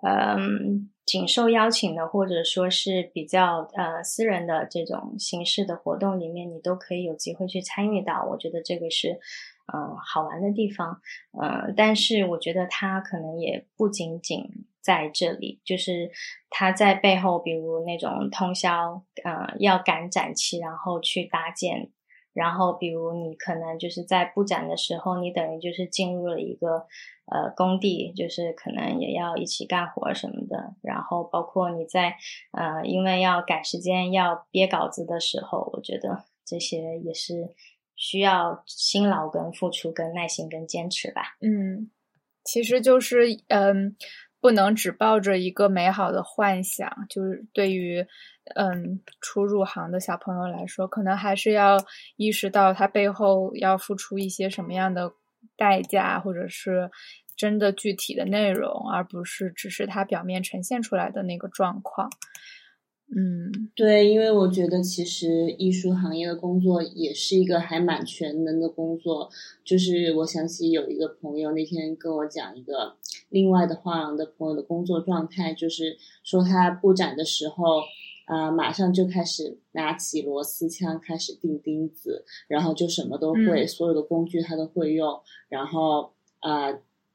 [0.06, 0.91] 嗯。
[1.04, 8.24] 仅受邀请的，或者说是比较呃私人的这种形式的活动里面，你都可以有机会去参与到。
[8.30, 9.20] 我觉得这个是
[9.72, 11.00] 嗯好玩的地方，
[11.32, 14.48] 呃，但是我觉得它可能也不仅仅
[14.80, 16.10] 在这里，就是
[16.50, 21.90] 它在背后，比如那种通宵，呃，要赶展期，然后去搭建。
[22.32, 26.86] 然后，比如你可能就是在布展的时候，你等于就是进入了一个
[27.26, 30.74] 呃工地，就是可能也要一起干活什么的。
[30.82, 32.16] 然后，包括你在
[32.52, 37.54] 呃，因为要赶时间要憋稿子的时候，我觉得这些也是
[37.94, 41.36] 需要辛劳、跟付出、跟耐心、跟坚持吧。
[41.40, 41.90] 嗯，
[42.44, 43.96] 其实就是嗯。
[44.42, 48.04] 不能只抱着一个美好的幻想，就是对于
[48.54, 51.76] 嗯初入行的小朋友来说，可能还是要
[52.16, 55.12] 意识到他背后要付出一些什么样的
[55.56, 56.90] 代价，或者是
[57.36, 62.10] 真的具体的内容，而不是只是他表面呈现出来的那个状况。
[63.14, 69.28] 嗯，对，因为我觉得其实艺术行业的工作也是一个还蛮全能的工作。
[69.62, 72.96] 就是我想起有一个朋友那天跟我讲一个
[73.28, 77.82] 另外的画廊的朋友的工作状态，就是说他布展的时候，
[78.32, 86.72] 啊，马上就开始拿起螺丝枪开始钉钉子，然后就什么都会，所有的工具他都会用，然后啊。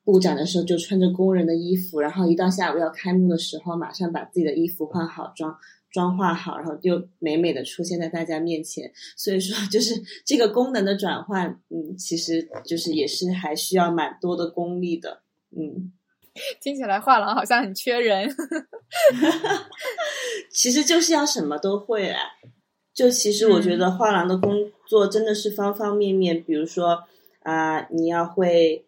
[0.07, 5.53] 布展的时候就穿着工人的衣服，然后一到下午要开幕的时候，马上把自己的衣服换好妆，
[5.91, 8.89] 妆化好，然后就美美的出现在大家面前。
[9.17, 15.91] 所以说，就是这个功能的转换，嗯，其实就是也是还需要蛮多的功力的，嗯。
[16.61, 18.29] 听起来画廊好像很缺人，
[20.51, 22.19] 其实就是要什么都会啊。
[22.93, 27.03] 就其实我觉得画廊的工作真的是方方面面，比如说
[27.43, 28.85] 啊，你要会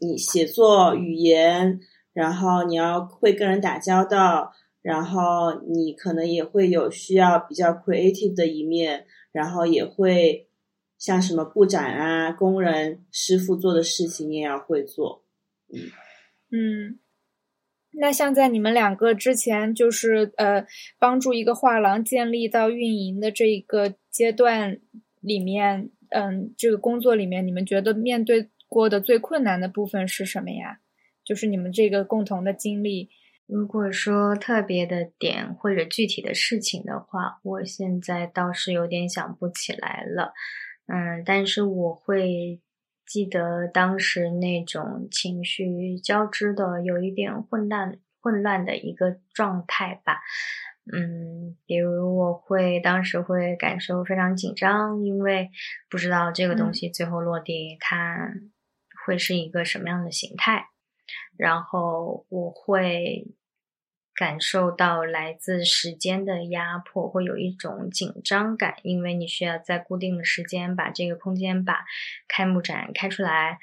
[0.00, 1.80] 你写作语言，
[2.12, 4.52] 然后你要会跟人打交道。
[4.82, 10.48] 然后你可能也会有需要比较 creative 的一面，然后也会
[10.96, 15.24] 像什么布展啊、工人师傅做的事情你也要会做，
[15.74, 15.90] 嗯
[16.50, 16.98] 嗯。
[17.98, 20.66] 那像在你们两个之前，就是呃
[20.98, 24.78] 帮助一个画廊建立到运营的这一个阶段
[25.20, 30.80] 里面，嗯，这个工作里面，你们觉得面对过的最困难的部分是什么呀？
[31.24, 33.08] 就是你们这个共同的经历。
[33.46, 40.34] 如果说特别的点或者具体的事情的话，我现在倒是有点想不起来了。
[40.86, 42.60] 嗯，但是我会
[43.06, 50.20] 记得当时那种情绪交织的有一点混乱、混乱的一个状态吧。
[50.92, 55.50] 嗯，比如我会当时会感受非常紧张，因为
[55.88, 58.30] 不知道这个东西最后落地它
[59.04, 60.66] 会是一个什么样的形态。
[61.36, 63.26] 然后我会
[64.16, 71.84] 感受到来自时间的压迫，会有一种紧张感，因为你需要在固定的时间把这个空间把
[72.26, 73.58] 开幕展开出来。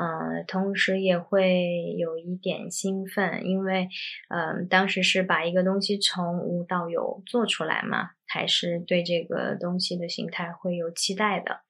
[0.00, 3.88] 嗯，同时也会有一点兴奋，因为
[4.28, 11.62] 嗯，当时是把一个东西从无到有做出来嘛，还是对这个东西的形态会有期待的。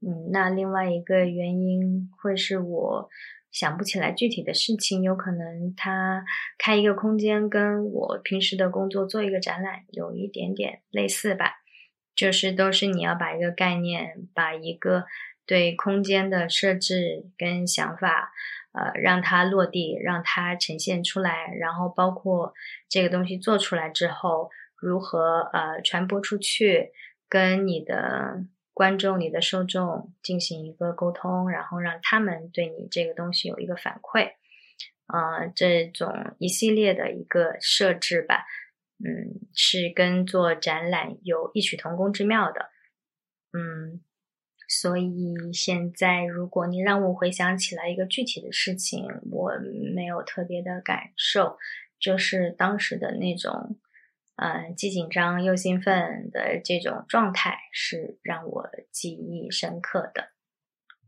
[0.00, 3.10] 嗯，那另外一个原因会是我。
[3.54, 6.24] 想不起来具体的事情，有可能他
[6.58, 11.52] 开一个空间，跟我平时的工作做一个展览有一点点类似吧。
[12.16, 15.04] 就是都是你要把一个概念，把一个
[15.46, 18.32] 对空间的设置跟想法，
[18.72, 22.52] 呃，让它落地，让它呈现出来，然后包括
[22.88, 26.90] 这个东西做出来之后，如何呃传播出去，
[27.28, 28.44] 跟你的。
[28.74, 34.32] 观众，你的受众进行一个沟通，然后让他们对你这个东西有一个反馈，
[35.06, 38.44] 啊，这种一系列的一个设置吧，
[38.98, 42.70] 嗯，是跟做展览有异曲同工之妙的，
[43.52, 44.02] 嗯，
[44.68, 49.52] 所以现在如果你让我回想起来一个具体的事情，我
[49.94, 51.58] 没有特别的感受，
[52.00, 53.78] 就是当时的那种。
[54.36, 60.30] 嗯，既紧张又兴奋的这种状态是让我记忆深刻的。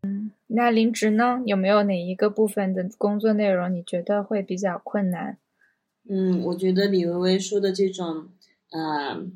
[0.03, 1.43] 嗯，那林植呢？
[1.45, 5.39] 有没有哪一个部分的工作内容你觉得会比较困难？
[6.09, 8.29] 嗯，我觉得李薇薇说的这种，
[8.71, 9.27] 呃，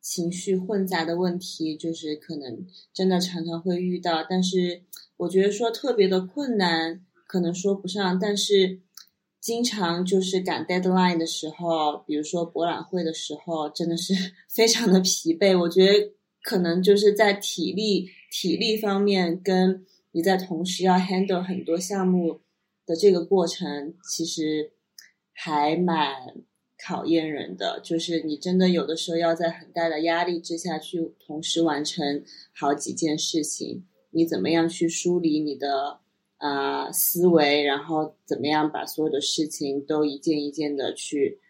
[0.00, 4.24] 情绪混杂的问题，就是可能真的常常会遇到。
[4.26, 4.80] 但是
[5.18, 8.80] 我觉得说特别的困难，可能说不上，但是。
[9.44, 14.14] 经常就是赶 deadline 的时候，比如说博览会的时候，真的是
[14.48, 15.54] 非常的疲惫。
[15.60, 22.40] 我觉得可能就是在体力体力方面，跟你在同时要 handle 很多项目
[22.86, 24.72] 的这个过程，其实
[25.34, 26.14] 还蛮
[26.82, 27.78] 考验人的。
[27.84, 36.00] 就是你真的有的时候要在很大的压力之下去同时完成好几件事情，你怎么样去梳理你的？
[36.38, 41.40] 啊，思维，然后怎么样把所有的事情都一件一件的去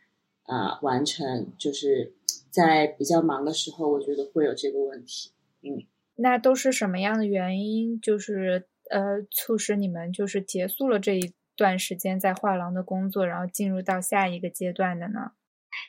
[0.44, 1.52] 啊完成？
[1.58, 2.14] 就是
[2.50, 5.32] 在比较忙的时候，我觉得会有这个问题。
[5.62, 5.82] 嗯，
[6.16, 7.98] 那都是什么样的原因？
[8.00, 15.32] 就是呃，促使你们就是结束了这一段时间在画廊的工作，然后进入到下一个阶段的呢？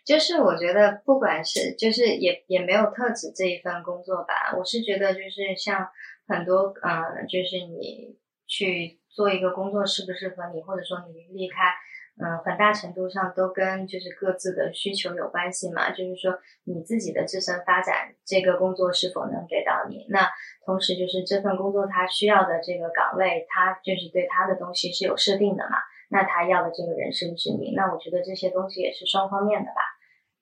[0.03, 4.57] 就是我觉得，不管是就是也也没有特指这一份工作吧。
[4.57, 5.87] 我是觉得，就是像
[6.27, 8.17] 很多呃，就是你。
[8.47, 11.73] 去做一个工作适不适合你，或者说你离开，
[12.17, 15.91] 嗯，很大程度上都跟就是各自的需求有关系嘛。
[15.91, 20.05] 就是说你自己的自身发展，这个工作是否能给到你？
[20.09, 20.29] 那
[20.65, 25.77] 同时就是这份工作它需要的这个岗位，它就是对它的东西是有设定的嘛。
[26.07, 27.73] 那他要的这个人是不是你？
[27.75, 29.81] 那我觉得这些东西也是双方面的吧。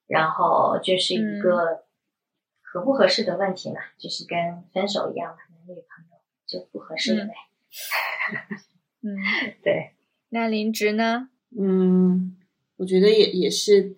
[0.08, 1.86] 然后就是一个
[2.62, 4.38] 合不合适的问题嘛，就是跟
[4.74, 7.32] 分手一样，男女朋友就不合适了呗。
[7.32, 7.53] 嗯，
[9.64, 9.92] 对。
[10.30, 11.30] 那林植呢？
[11.58, 12.36] 嗯，
[12.78, 13.98] 我觉得也也是，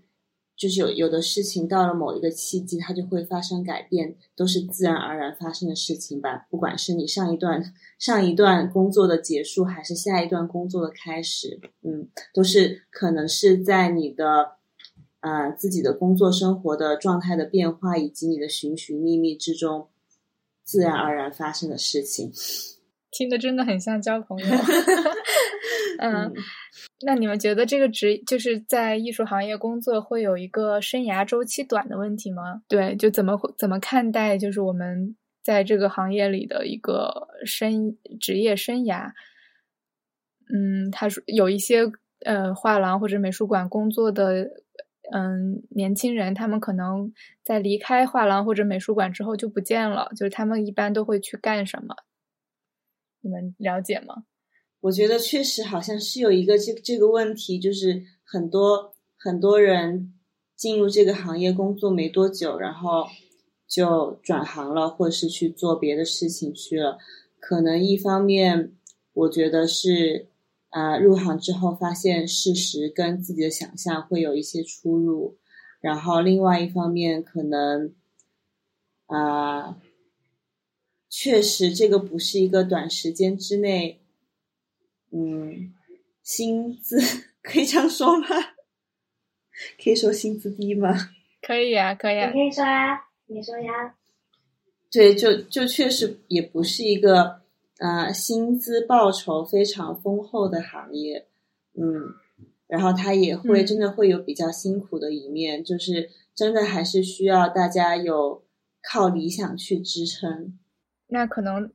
[0.58, 6.48] 就是有有的事情到了某一个契机，它就会发生改变，都是自然而然发生的事情吧。
[6.50, 14.58] 不管是你上一段上一段工作的结束，还是下一段工作的开始，嗯，都是可能是在你的
[15.22, 19.88] 呃自己的工作生活的状态的变化，以及你的寻寻觅觅之中
[20.64, 22.34] 自然而然发生的事情。
[23.18, 24.46] 听的真的很像交朋友。
[26.00, 26.34] 嗯，
[27.06, 32.62] 那你们觉得这个职就是在艺术行业工作会有一个生涯周期短的问题吗？
[32.68, 39.12] 对，就怎么怎么看待就是我们在这个行业里的一个生职业生涯？
[40.54, 41.90] 嗯，他说有一些
[42.26, 44.50] 呃画廊或者美术馆工作的
[45.14, 47.14] 嗯年轻人，他们可能
[47.44, 51.96] 在离开画廊或者美术馆之后就不见了，就是他们一般都会去干什么？
[53.26, 54.24] 你们了解吗？
[54.82, 60.14] 我觉得确实好像是有一个这这个问题，就是很多很多人
[60.56, 63.08] 进入这个行业工作没多久，然后
[63.68, 67.00] 就转行了，或者是去做别的事情去了。
[67.40, 68.74] 可能一方面，
[69.14, 70.28] 我觉得是
[70.70, 75.36] 啊，入行之后发现事实跟自己的想象会有一些出入，
[75.82, 77.92] 然后另外一方面，可能
[79.08, 79.82] 啊。
[81.18, 84.02] 确实，这个不是一个短时间之内，
[85.12, 85.74] 嗯，
[86.22, 87.00] 薪资
[87.42, 88.28] 可以这样说吗？
[89.82, 90.94] 可以说薪资低吗？
[91.42, 93.96] 可以啊，可以啊，你可以说呀，你说呀。
[94.92, 97.40] 对，就就确实也不是一个
[97.78, 101.28] 啊，薪资报酬非常丰厚的行业，
[101.76, 102.14] 嗯，
[102.68, 108.44] 然后他也会真的会有比较辛苦的一面，就是真的还是需要大家有
[108.84, 110.60] 靠理想去支撑。
[111.08, 111.72] 那可能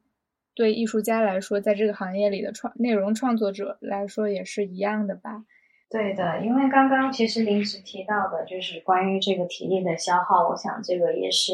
[0.55, 5.45] 对艺术家来说，在这个行业里的创内容创作者来说也是一样的吧？
[5.89, 11.53] 对的，因为刚刚其实临时提到的就是关于这个体力的消耗，我想这个也是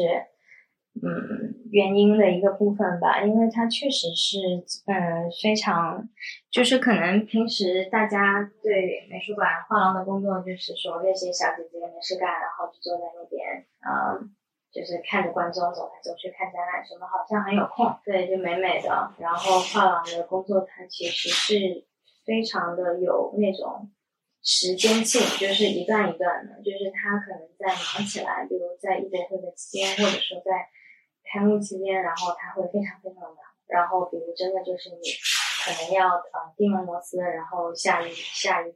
[1.01, 4.37] 嗯原因的一个部分吧，因为它确实是
[4.85, 6.09] 嗯非常
[6.51, 14.33] 就是可能平时大家对美术馆画廊的工作就是说那些小姐姐没事干，然后就坐在那边嗯。
[14.77, 19.09] 就是看着观众走来走去看展览什么，好像很有空，对，就美美的。
[19.17, 21.87] 然后画廊的工作，它其实是
[22.23, 23.89] 非常的有那种
[24.43, 26.61] 时间性，就是一段一段的。
[26.61, 30.69] 就是他可能在忙起来，比如在艺博会的期间，或者说在
[31.25, 33.37] 开幕期间，然后他会非常非常的忙。
[33.65, 35.09] 然后比如真的就是你
[35.65, 38.75] 可能要呃钉完螺丝，然后下一下一。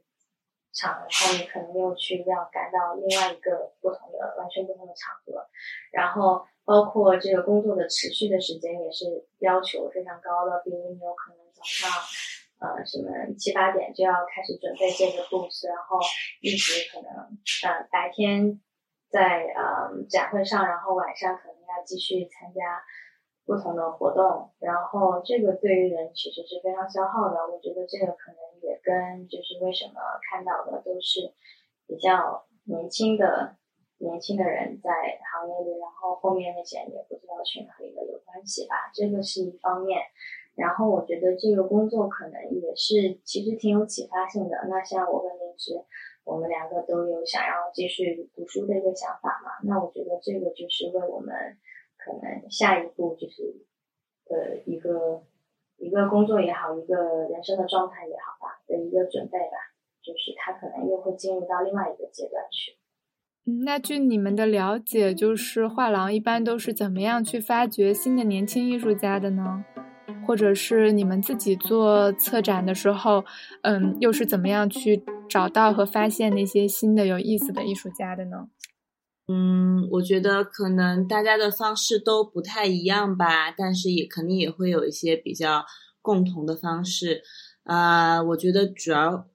[0.72, 5.46] 场，然后你可能又去要赶到另外一个不同的、完全不同的场合，
[5.92, 10.62] 然后包括这个工作的持续的时间也是要求非常高的。
[10.64, 11.90] 比如你有可能早上，
[12.58, 16.00] 呃，什么七八点就要开始准备这个 booth，然后
[16.40, 17.10] 一直可能
[17.68, 18.60] 呃白天
[19.10, 22.82] 在呃展会上，然后晚上可能要继续参加
[23.44, 27.36] 不同的活动，然后这个对于人其实是非常消耗的。
[27.52, 28.38] 我觉得这个可能。
[28.62, 31.34] 也跟就是为什么看到的都是
[31.84, 33.56] 比较年轻的
[33.98, 39.98] 年轻的人在行业里，然后后面那些也不知道去哪里的有关系吧，这个是一方面。
[40.54, 44.56] 然后我觉得这个工作可能也是其实挺有启发性的。
[44.68, 45.82] 那像我跟林芝，
[46.22, 49.50] 我们两个都有想要继续读书的一个想法嘛。
[49.64, 51.34] 那我觉得这个就是为我们
[52.04, 53.42] 可能下一步就是
[54.26, 55.24] 的一个。
[55.78, 62.78] 一个工作也好，一个人生的状态也好吧，的一个准备吧，就是他可能又会进入到另外一个阶段去。
[63.46, 69.64] 嗯，那据你们的了解，就是画廊一般都是怎么样去发掘新的年轻艺术家的呢？
[70.24, 73.24] 或者是你们自己做策展的时候，
[73.62, 78.46] 嗯，又是怎么样去找到和发现那些新的有意思的艺术家的呢？
[79.28, 85.64] 嗯，我觉得可能大家的方式都不太一样吧，但是也肯定也会有一些比较
[86.00, 87.22] 共同的方式。
[87.64, 89.28] 啊，我觉得主要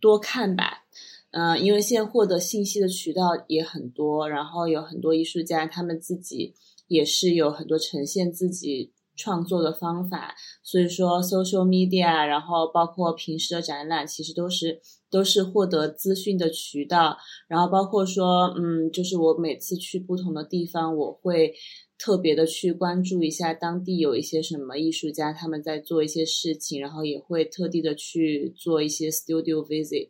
[0.00, 0.84] 多看吧，
[1.32, 6.54] 嗯，因为现在获得信息的渠道也很多，然后有很多艺术家他们自己
[6.86, 8.92] 也是有很多呈现自己。
[9.16, 14.80] 创作的方法，所以说 social media，然后包括平时的展览，其实都是
[15.10, 17.16] 都是获得资讯的渠道。
[17.48, 21.54] 然后包括说，嗯，就是我每次去不同的地方，我会
[21.98, 30.08] 特别的去关注一下当地有一些什么艺术家他们在做一些事情，然后也会特地的去做一些 studio visit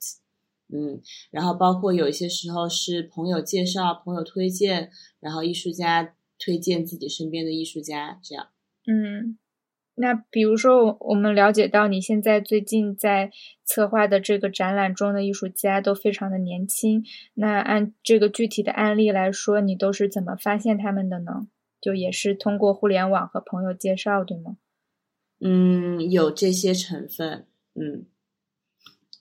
[0.72, 8.46] 嗯，然后包括有一些时候是朋友介绍、朋友推荐，然后艺术家推荐自己身边的艺术家，这样。
[8.86, 9.36] 嗯，
[9.94, 13.30] 那比如说，我们了解到你现在最近在
[13.64, 17.04] 策划的这个展览中的艺术家都非常的年轻。
[17.34, 21.48] 那按这个具体的案例来说，你都是怎么发现他们的呢？
[21.80, 24.56] 就也是通过互联网和朋友介绍，对吗？
[25.40, 27.46] 嗯，有这些成分。
[27.74, 28.06] 嗯，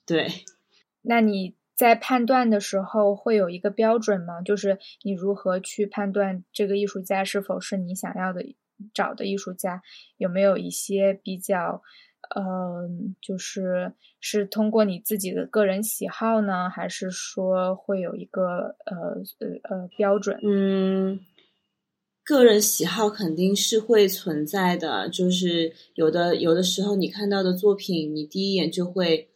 [0.06, 0.28] 对。
[1.02, 1.54] 那你。
[1.80, 4.42] 在判断的时候会有一个标准吗？
[4.42, 8.42] 就是你如何去判断这个艺术家是否是你想要的
[8.94, 9.82] 找的艺术家？
[10.16, 11.82] 有没有一些比较，
[12.34, 12.88] 呃，
[13.20, 18.96] 就是是通过你自己的个人喜好呢，还是说会有一个呃
[19.38, 20.38] 呃呃标准？
[20.42, 21.20] 嗯，
[22.24, 29.26] 个人喜好肯定是会存在的，就是有的有的时候你看到的作品，你第一眼就会。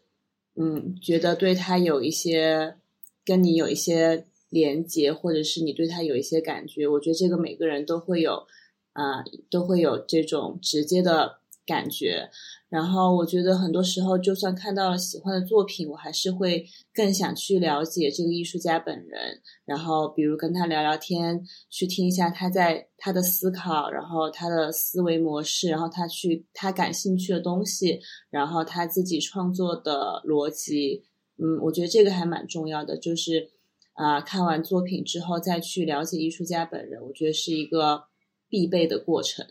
[0.56, 2.76] 嗯，觉得对他有一些
[3.24, 8.46] 跟你有一些连接，或者是你对他有一些感觉，我觉得这个每个人都会有，
[8.94, 11.38] 啊，都会有这种直接的。
[11.66, 12.28] 感觉，
[12.68, 19.40] 然后我觉得很多时候，就算看到了喜欢的作品，我还是会更想去了解这个艺术家本人。
[19.64, 31.02] 然后，比如跟他聊聊天，去听一下他在他的思考，然后他的思维模式，然后他去他感兴趣的东西，然后他自己创作的逻辑。
[31.38, 33.48] 嗯，我觉得这个还蛮重要的，就是
[33.94, 38.04] 啊，看完作品之后再去了解艺术家本人，我觉得是一个
[38.48, 39.46] 必备的过程。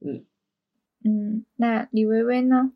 [0.00, 0.24] 嗯。
[1.06, 2.72] 嗯，那李薇薇呢？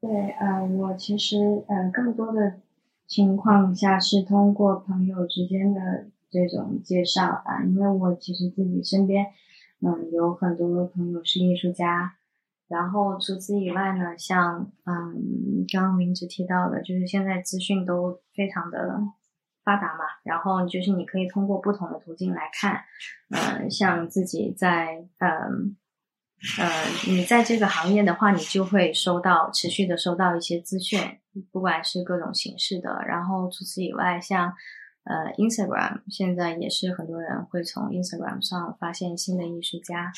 [0.00, 1.36] 对，呃，我其实
[1.68, 2.60] 呃更多的
[3.06, 9.26] 情况下是通过朋友之间的这种介绍吧，因为我其实自己身边
[9.80, 12.16] 嗯有很多朋友是艺术家，
[12.66, 19.02] 然后除此以外呢，像嗯刚刚明子提到的，就是现在资讯都非常的
[19.66, 22.82] 发达嘛，然后就是你可以通过不同的途径来看，
[23.28, 25.76] 嗯，像自己在嗯。
[26.58, 26.68] 呃，
[27.08, 31.00] 你在这个行业的话，你就会收到持续的收到一些资讯，
[31.50, 33.02] 不管是各种形式的。
[33.08, 34.52] 然后除此以外，像
[35.04, 40.12] 呃，Instagram 现在也是很多人会从 Instagram 上发现新的艺术家。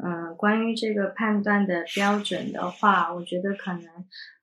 [0.00, 3.82] 嗯，关于这个判断的标准的话，我觉得可能。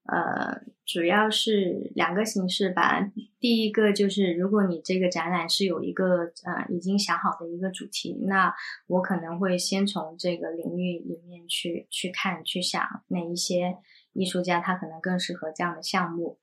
[0.07, 3.11] 呃，主要是两个形式吧。
[3.39, 8.53] 第一个就是，如果你这个展览是有一个呃已经想好的一个主题，那
[8.87, 13.77] 我可能会先从这个领域里面去去看、去想哪一些。
[14.17, 16.39] 艺术家他可能更适合这样的项目，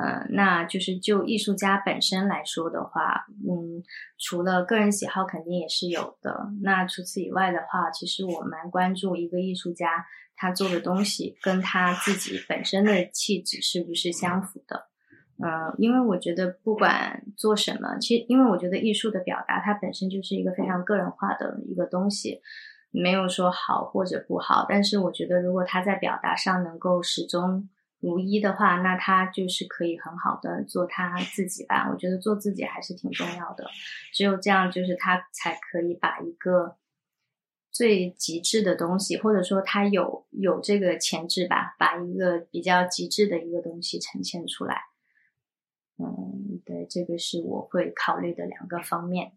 [0.00, 3.82] 嗯，那就是就艺术家本身来说的话，嗯，
[4.18, 6.48] 除了个人喜好肯定也是有的。
[6.62, 10.06] 那除此以外的话，其实我蛮关注一个艺术家
[10.36, 14.86] 他做的东西跟他自己本身的气质是不是相符的，
[15.44, 22.40] 嗯，因为我觉得不管做什么，其实因为我觉得艺术的表达它本身就是一个非常个人化的一个东西。
[22.90, 27.68] 没有说好或者不好，但是我觉得如果他在表达上能够始终
[28.00, 31.88] 如一的话，那他就是可以很好的做他自己吧。
[31.90, 33.66] 我觉得做自己还是挺重要的，
[34.12, 36.76] 只有这样，就是他才可以把一个
[37.70, 44.82] 最极致的东西，或者说他有有这个潜质吧，把一个比较极致的一个东西呈现出来。
[45.98, 49.32] 嗯，对，这个是我会考虑的两个方面。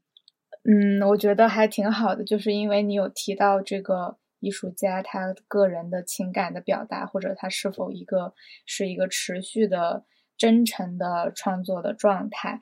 [0.64, 8.36] 嗯，我觉得还挺好的，就是因为你有提到这个艺术家他个人的情感的表达，或者他是否一个
[8.68, 10.06] 是一个持续的
[10.38, 12.60] 真诚的创作的状态，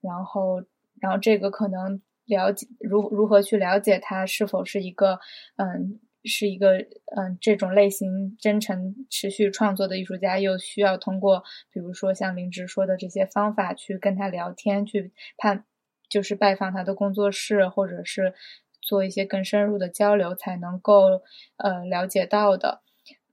[0.00, 0.62] 然后，
[0.98, 5.20] 然后这个可能了解如如何去了解他是否是一个
[5.56, 6.78] 嗯是一个
[7.14, 15.66] 嗯这种类型真诚持续创作的艺术家，又需要通过比如说像林芝说的这些方法去跟他聊天去判。
[16.12, 18.34] 就是拜访他的工作室，或者是
[18.82, 21.22] 做一些更深入的交流，才能够
[21.56, 22.82] 呃了解到的。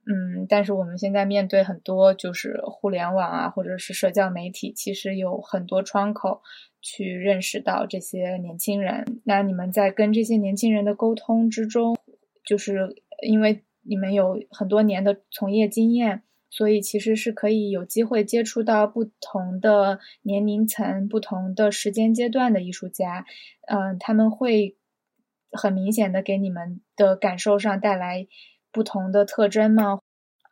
[0.06, 6.42] 嗯，但是我们现在面对很多就是互联网啊，或者是社交媒体，其实有很多窗口
[6.82, 9.04] 去认识到这些年轻人。
[9.26, 11.98] 那你们在跟这些年轻人的沟通之中，
[12.46, 12.96] 就是
[13.28, 16.24] 因为你们有很多年的从业经验。
[16.50, 23.26] 所以其实是可以有机会接触到不同的年龄层、不同的时间阶段的艺术家，
[23.68, 24.78] 嗯，他们会
[25.52, 28.28] 很明显的给你们的感受上带来
[28.72, 30.00] 不同的特征吗？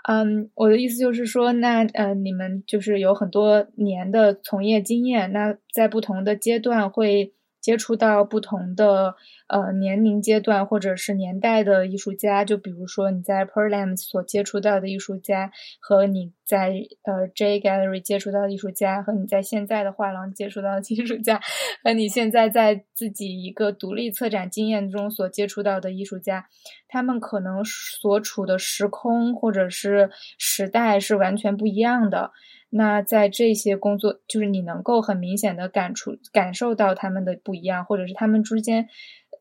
[0.08, 7.34] 嗯，我的意思就是说，那呃，你们就是有很多年的从业经验，那在不同的阶段会。
[7.68, 9.15] 接触到不同的
[9.47, 15.51] 呃年龄阶段或者是年代的艺术家，就比如说你在 Perlam 所接触到的艺术家，
[15.82, 16.72] 和你在
[17.03, 21.41] 呃 J Gallery 接触到的艺术家，和你在现在的画廊接触到的艺术家，
[21.84, 26.47] 和你现在在自己一个独立策展经验中所接触到的艺术家，
[26.88, 32.32] 他们可能所处的时空或者是时代是完全不一样的。
[32.70, 38.89] 那在这些工作，就是你能够很明显的感触、感受到他们的不一样，或者是他们之间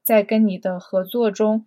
[0.05, 1.67] 在跟你的合作中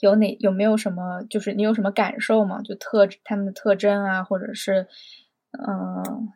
[0.00, 2.62] 有哪有没有什么，就是你有什么感受吗？
[2.62, 4.86] 就特他们的特征啊，或者是
[5.50, 6.28] 嗯，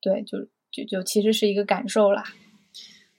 [0.00, 0.38] 对，就
[0.70, 2.22] 就就其实是一个感受啦。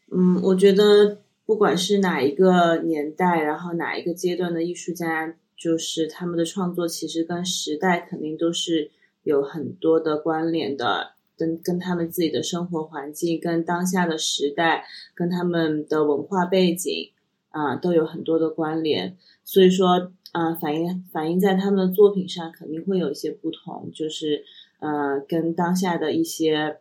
[0.10, 8.90] 嗯，我觉得不管是哪一个年代，然后哪一个阶段的艺术家，就是他们的创作其实跟时代肯定都是
[9.24, 17.12] 有很多的关联的，跟跟他们自己的生活环境、跟当下的时代、跟他们的文化背景
[17.50, 19.18] 啊都有很多的关联。
[19.44, 24.44] 所以说，啊，反映反映在他们的作品上肯定会有一些不同，就是
[24.80, 26.80] 呃，跟当下的一些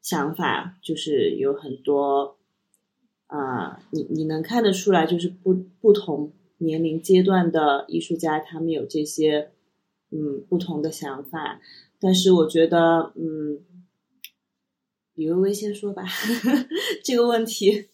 [0.00, 2.36] 想法就是有很多。
[3.26, 9.50] 啊，你你能看得出来，就是不不同年龄阶段的艺术家，他们有这些
[10.14, 11.60] 嗯不同的想法。
[11.98, 13.60] 但是我觉得，嗯，
[15.14, 16.04] 李薇薇先说吧，
[17.04, 17.88] 这个问题。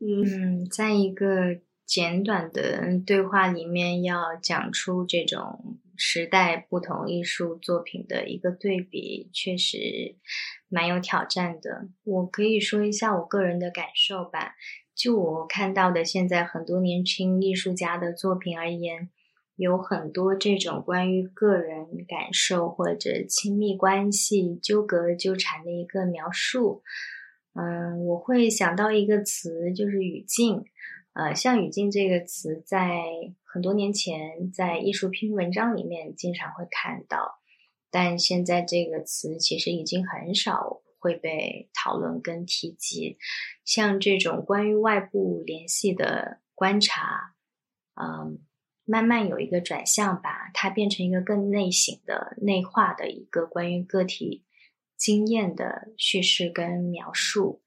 [0.00, 5.78] 嗯，在一个简短的对话里面，要讲出这种。
[5.98, 10.16] 时代不同艺术作品的一个对比，确实
[10.68, 11.88] 蛮有挑战的。
[12.04, 14.56] 我可以说一下我个人的感受吧。
[14.94, 19.08] 就我看到的，现在很多年轻艺术家的作品而言，
[19.56, 26.82] 有很多这种关于个人感受或者亲密关系纠葛纠缠的一个描述。
[27.54, 30.64] 嗯，我会想到一个词，就是语境。
[31.14, 33.02] 呃，像语境这个词，在
[33.42, 37.38] 很多年前在艺术批评文章里面经常会看到，
[37.90, 43.16] 但现在这个词其实已经很少会被讨论跟提及。
[43.64, 47.34] 像这种关于外部联系的观察，
[47.94, 48.38] 嗯，
[48.86, 54.44] 慢慢有一个转向吧，它变成一个更内省的、内化的一个关于个体
[54.96, 57.62] 经验的叙事跟描述。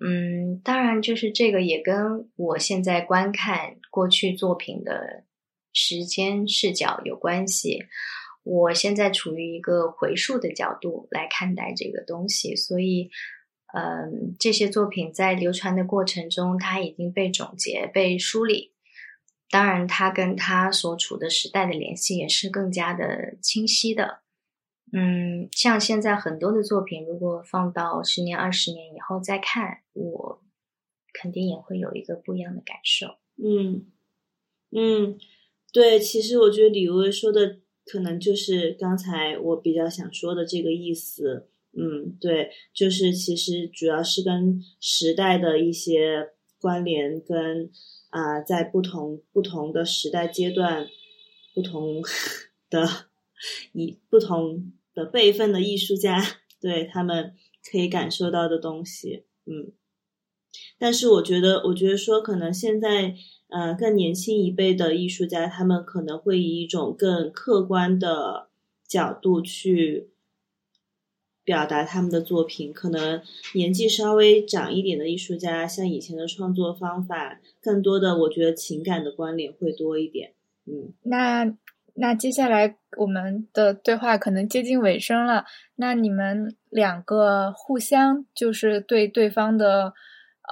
[0.00, 5.24] 嗯，当然，就是这个也跟我现在观看过去作品的
[5.72, 7.84] 时间视角有关系。
[8.44, 13.10] 我现在处于一个回溯的角度来看待这个东西，所以，
[13.74, 18.75] 嗯，这些作品在流传的过程中，它已经被总结、被梳理。
[19.50, 24.20] 当然，他跟他所处的时代的联系也是更加的清晰的。
[24.92, 30.42] 嗯，像现在很多的作品，如果放到十年、二十年以后再看，我
[31.12, 33.18] 肯定也会有一个不一样的感受。
[33.42, 33.86] 嗯
[34.70, 35.18] 嗯，
[35.72, 41.48] 对，其实我觉得李薇说的可能就是刚才我比较想说的这个意思。
[41.78, 47.70] 嗯，对，就是其实主要是跟时代的一些关联，跟
[48.16, 50.86] 啊，在不同不同的时代阶段，
[51.54, 52.02] 不同
[52.70, 52.88] 的
[53.72, 54.72] 以不同。
[54.96, 56.22] 的辈分的艺术家，
[56.58, 57.34] 对他们
[57.70, 59.72] 可以感受到的东西，嗯，
[60.78, 63.14] 但是我觉得，我觉得说，可能现在，
[63.48, 68.48] 呃，更年轻一辈的艺术家，他们可能会以一种更客观的
[68.88, 70.08] 角度去
[71.46, 72.70] 表达他们的作品。
[72.70, 73.22] 可能
[73.54, 80.34] 年纪稍微长一点的艺术家，像以前的创作方法，更多的，我觉得情感的关联会多一点。
[80.66, 81.56] 嗯，那。
[81.98, 85.46] 那接下来我们的对话可能接近尾声了。
[85.76, 89.94] 那你们两个互相就是对对方的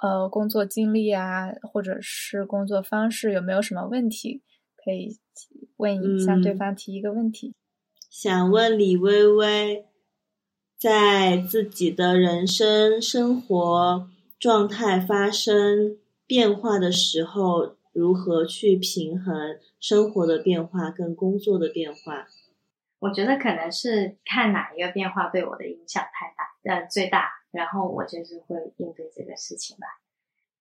[0.00, 4.40] 呃工作经历啊，或者是工作方式有没有什么问题
[4.82, 5.18] 可以
[5.76, 7.52] 问一下对方提一个问题？
[8.08, 9.84] 想问李薇薇，
[10.84, 14.06] 在自己的人生生活
[14.38, 17.76] 状态发生变化的时候。
[17.94, 22.26] 如何去平衡生活的变化跟工作的变化？
[22.98, 29.86] 我觉得可能是看哪一个变化对我的影响太大，呃，最大，然后我就是会应对这个事情吧。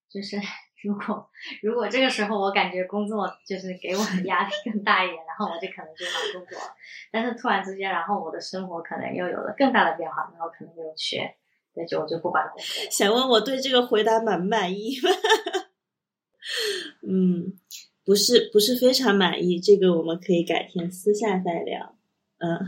[0.07, 0.37] 就是
[0.83, 1.29] 如果
[1.61, 6.75] 如果这个时候我感觉工作就是给我的压力更大一点，然后我就可能就忙工作了。
[7.11, 11.35] 但是突然之间，然后我的生活可能又有了更大的变化，然后可能又缺，
[11.73, 12.91] 那就我就不管工作。
[12.91, 14.95] 想问我对这个回答满不满意？
[17.07, 17.53] 嗯，
[18.03, 21.95] 不是不是非常满意，这个我们可以改天私下再聊。
[22.39, 22.59] 嗯，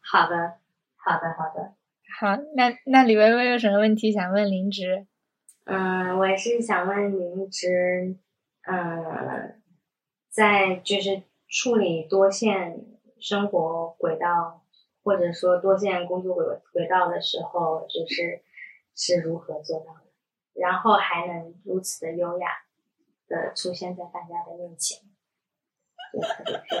[0.00, 0.54] 好的，
[0.94, 1.74] 好的，好的，
[2.20, 2.36] 好。
[2.54, 5.06] 那那李薇薇有什么问题想问林芝？
[5.64, 8.16] 嗯，我是想问您，一直，
[8.62, 9.62] 嗯，
[10.28, 12.86] 在就是处理多线
[13.20, 14.64] 生活轨道
[15.02, 18.42] 或者说多线工作轨轨道的时候，就是
[18.94, 20.12] 是如何做到的，
[20.54, 22.48] 然后还能如此的优雅。
[23.26, 25.00] 的出现在大家的面前，
[26.12, 26.76] 就特别佩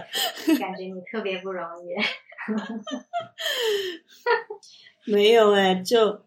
[0.54, 1.94] 服，感觉你特别不容易。
[5.10, 6.26] 没有哎，就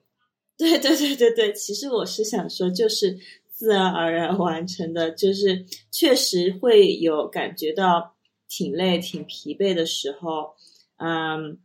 [0.60, 3.18] 对对对对对，其实我是想说，就是
[3.50, 8.16] 自然而然完成的，就是确实会有感觉到
[8.50, 10.56] 挺累、挺疲惫的时候，
[10.98, 11.60] 嗯，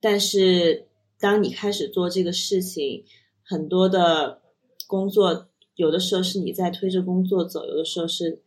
[0.00, 0.86] 但是
[1.18, 3.04] 当你开始做这个事情，
[3.42, 4.40] 很多的
[4.86, 8.40] 工作有的时候是你在推着工作走，有的时候是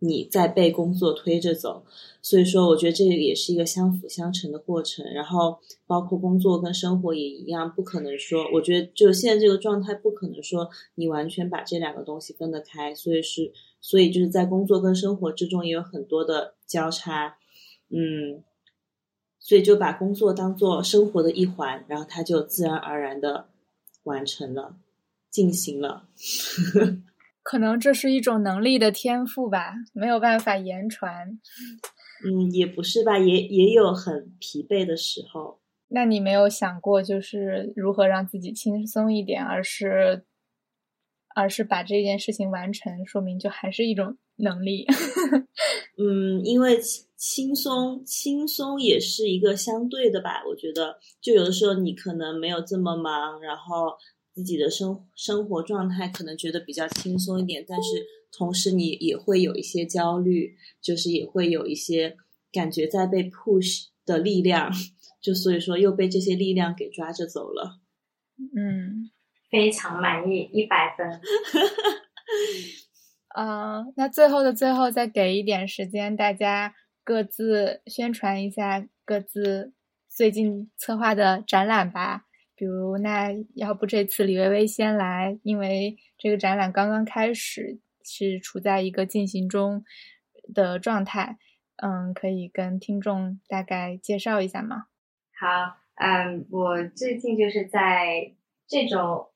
[0.00, 1.84] 你在被工作推着走。
[2.22, 5.02] 所以说，我觉得这也是一个相辅相成的过程。
[5.14, 12.94] 然后，包括工作跟生活也一样，不可能说，我觉得就现在这个状态，不可能说你完全把这两个东西分得开。
[12.94, 17.38] 所以是，所以就是在工作跟生活之中也有很多的交叉，
[17.88, 18.44] 嗯，
[19.38, 23.48] 所以就把工作当做生活的一环，然后它就自然而然的
[24.02, 24.76] 完成了，
[25.30, 26.06] 进行了。
[27.50, 31.36] 可能这是一种能力的天赋吧，没有办法言传。
[32.24, 35.58] 嗯，也不是吧，也也有很疲惫的时候。
[35.88, 40.24] 那你没有想过，就是如何让自己轻松一点，而是，
[41.34, 44.86] 而是把这件事情完成，说明就还是一种能力。
[45.98, 46.78] 嗯，因为
[47.16, 50.44] 轻松，轻松也是一个相对的吧。
[50.48, 53.96] 我觉得，就有的时候你可能没有这么忙，然后
[54.32, 58.06] 自己的生生活状态可能觉得比较轻松一点，但是。
[58.32, 62.16] 同时，你也会有一些焦虑，就是也会有一些
[62.52, 64.72] 感觉在被 push 的力量，
[65.20, 67.80] 就所以说又被这些力量给抓着走了。
[68.56, 69.10] 嗯，
[69.50, 71.20] 非常满意，一百分。
[73.34, 76.72] 嗯， 那最后的最后，再给一点时间，大家
[77.02, 79.72] 各自宣传一下各自
[80.08, 82.26] 最近策划的展览吧。
[82.60, 87.80] 比如，那要不这次李薇薇先来，因为这个展览刚刚开始。
[88.02, 89.84] 是处在一个进行中
[90.54, 91.36] 的状态，
[91.76, 94.86] 嗯，可以跟听众大概介绍一下吗？
[95.38, 98.32] 好，嗯，我最近就是在
[98.66, 99.32] 这周，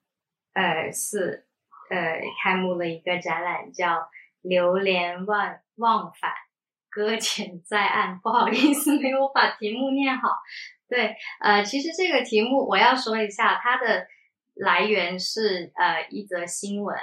[0.54, 1.46] 呃，四，
[1.90, 3.96] 呃，开幕了一个展览，叫
[4.40, 6.32] 《流连忘忘返，
[6.90, 8.16] 搁浅在岸》。
[8.22, 10.30] 不好意思，没有把题目念好。
[10.86, 14.06] 对，呃，其实这个题目我要说一下，它的
[14.54, 16.96] 来源是呃一则新闻。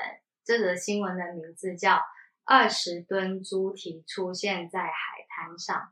[0.44, 2.02] 这则新闻的名字叫
[2.46, 4.92] “二十吨猪蹄出现在海
[5.30, 5.92] 滩上”。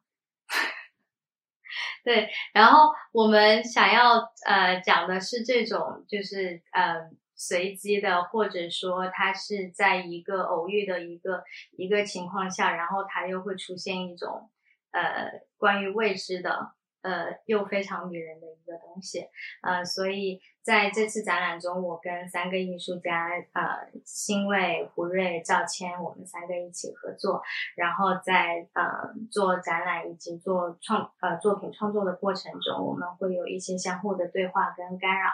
[2.04, 14.50] 对，然后我们想要呃讲的是这种，就是呃随机的，或者说它是在一个偶遇的一个一个情况下，然后它又会出现一种
[14.92, 16.72] 呃关于未知的。
[17.02, 19.28] 呃，又非常迷人的一个东西，
[19.62, 27.42] 呃，所以在这次展览中，我跟三个艺术家，呃，新卫、胡瑞、赵谦，我们三个一起合作，
[27.76, 35.30] 然后在呃做展览以及做创呃作品创作的过程中，我们会有一些相互的对话跟干扰，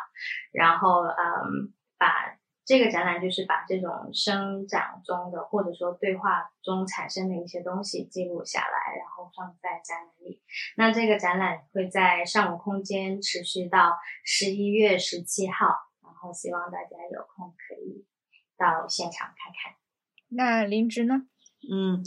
[0.52, 2.38] 然后嗯把。
[2.66, 10.42] 这个展览就是把这种生长中的，或者说对话中产生的一些东西记录下来，然后放在展览里。
[10.76, 15.68] 那这个展览会在上午空间持续到十一月十七号，
[16.02, 18.06] 然后希望大家有空可以
[18.58, 19.76] 到现场看看。
[20.30, 21.28] 那林芝呢？
[21.70, 22.04] 嗯。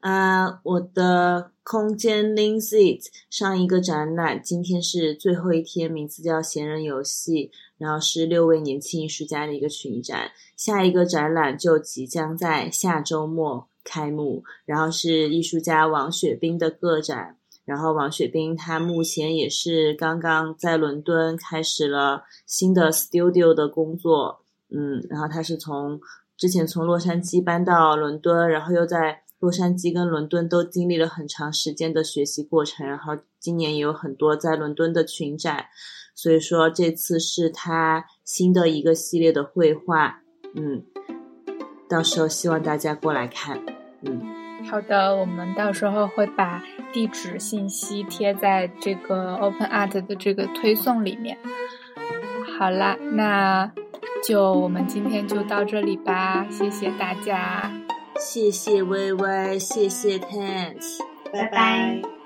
[0.00, 10.32] 啊，我的空间 Linsit 上一个展览，今天是最后一天，名字叫闲人游戏，然后是六位年轻艺术家的一个群展。
[10.56, 17.36] 下一个展览就即将在下周末开幕，然后是艺术家王雪冰的个展。
[17.66, 24.40] 然后王雪冰他目前也是刚刚在伦敦开始了新的 studio 的工作，
[24.70, 26.00] 嗯，然后他是从
[26.40, 29.22] 之前从洛杉矶搬到伦敦，然后又在。
[29.40, 35.64] 洛杉矶跟伦敦都经历了很长时间的学习过程，然后今年也有很多在伦敦的群展，
[36.14, 40.20] 所以说这次是他新的一个系列的绘画，
[40.54, 40.84] 嗯，
[41.88, 43.58] 到时候希望大家过来看，
[44.02, 44.20] 嗯，
[44.70, 46.62] 好的，我们到时候会把
[46.92, 51.38] 地址信息贴在这个 Open Art 的这个推送里面。
[52.58, 53.72] 好啦，那
[54.26, 57.70] 就我们今天就到这里吧，谢谢大家。
[58.18, 60.98] 谢谢微微，谢谢 Tans，
[61.32, 62.19] 拜拜。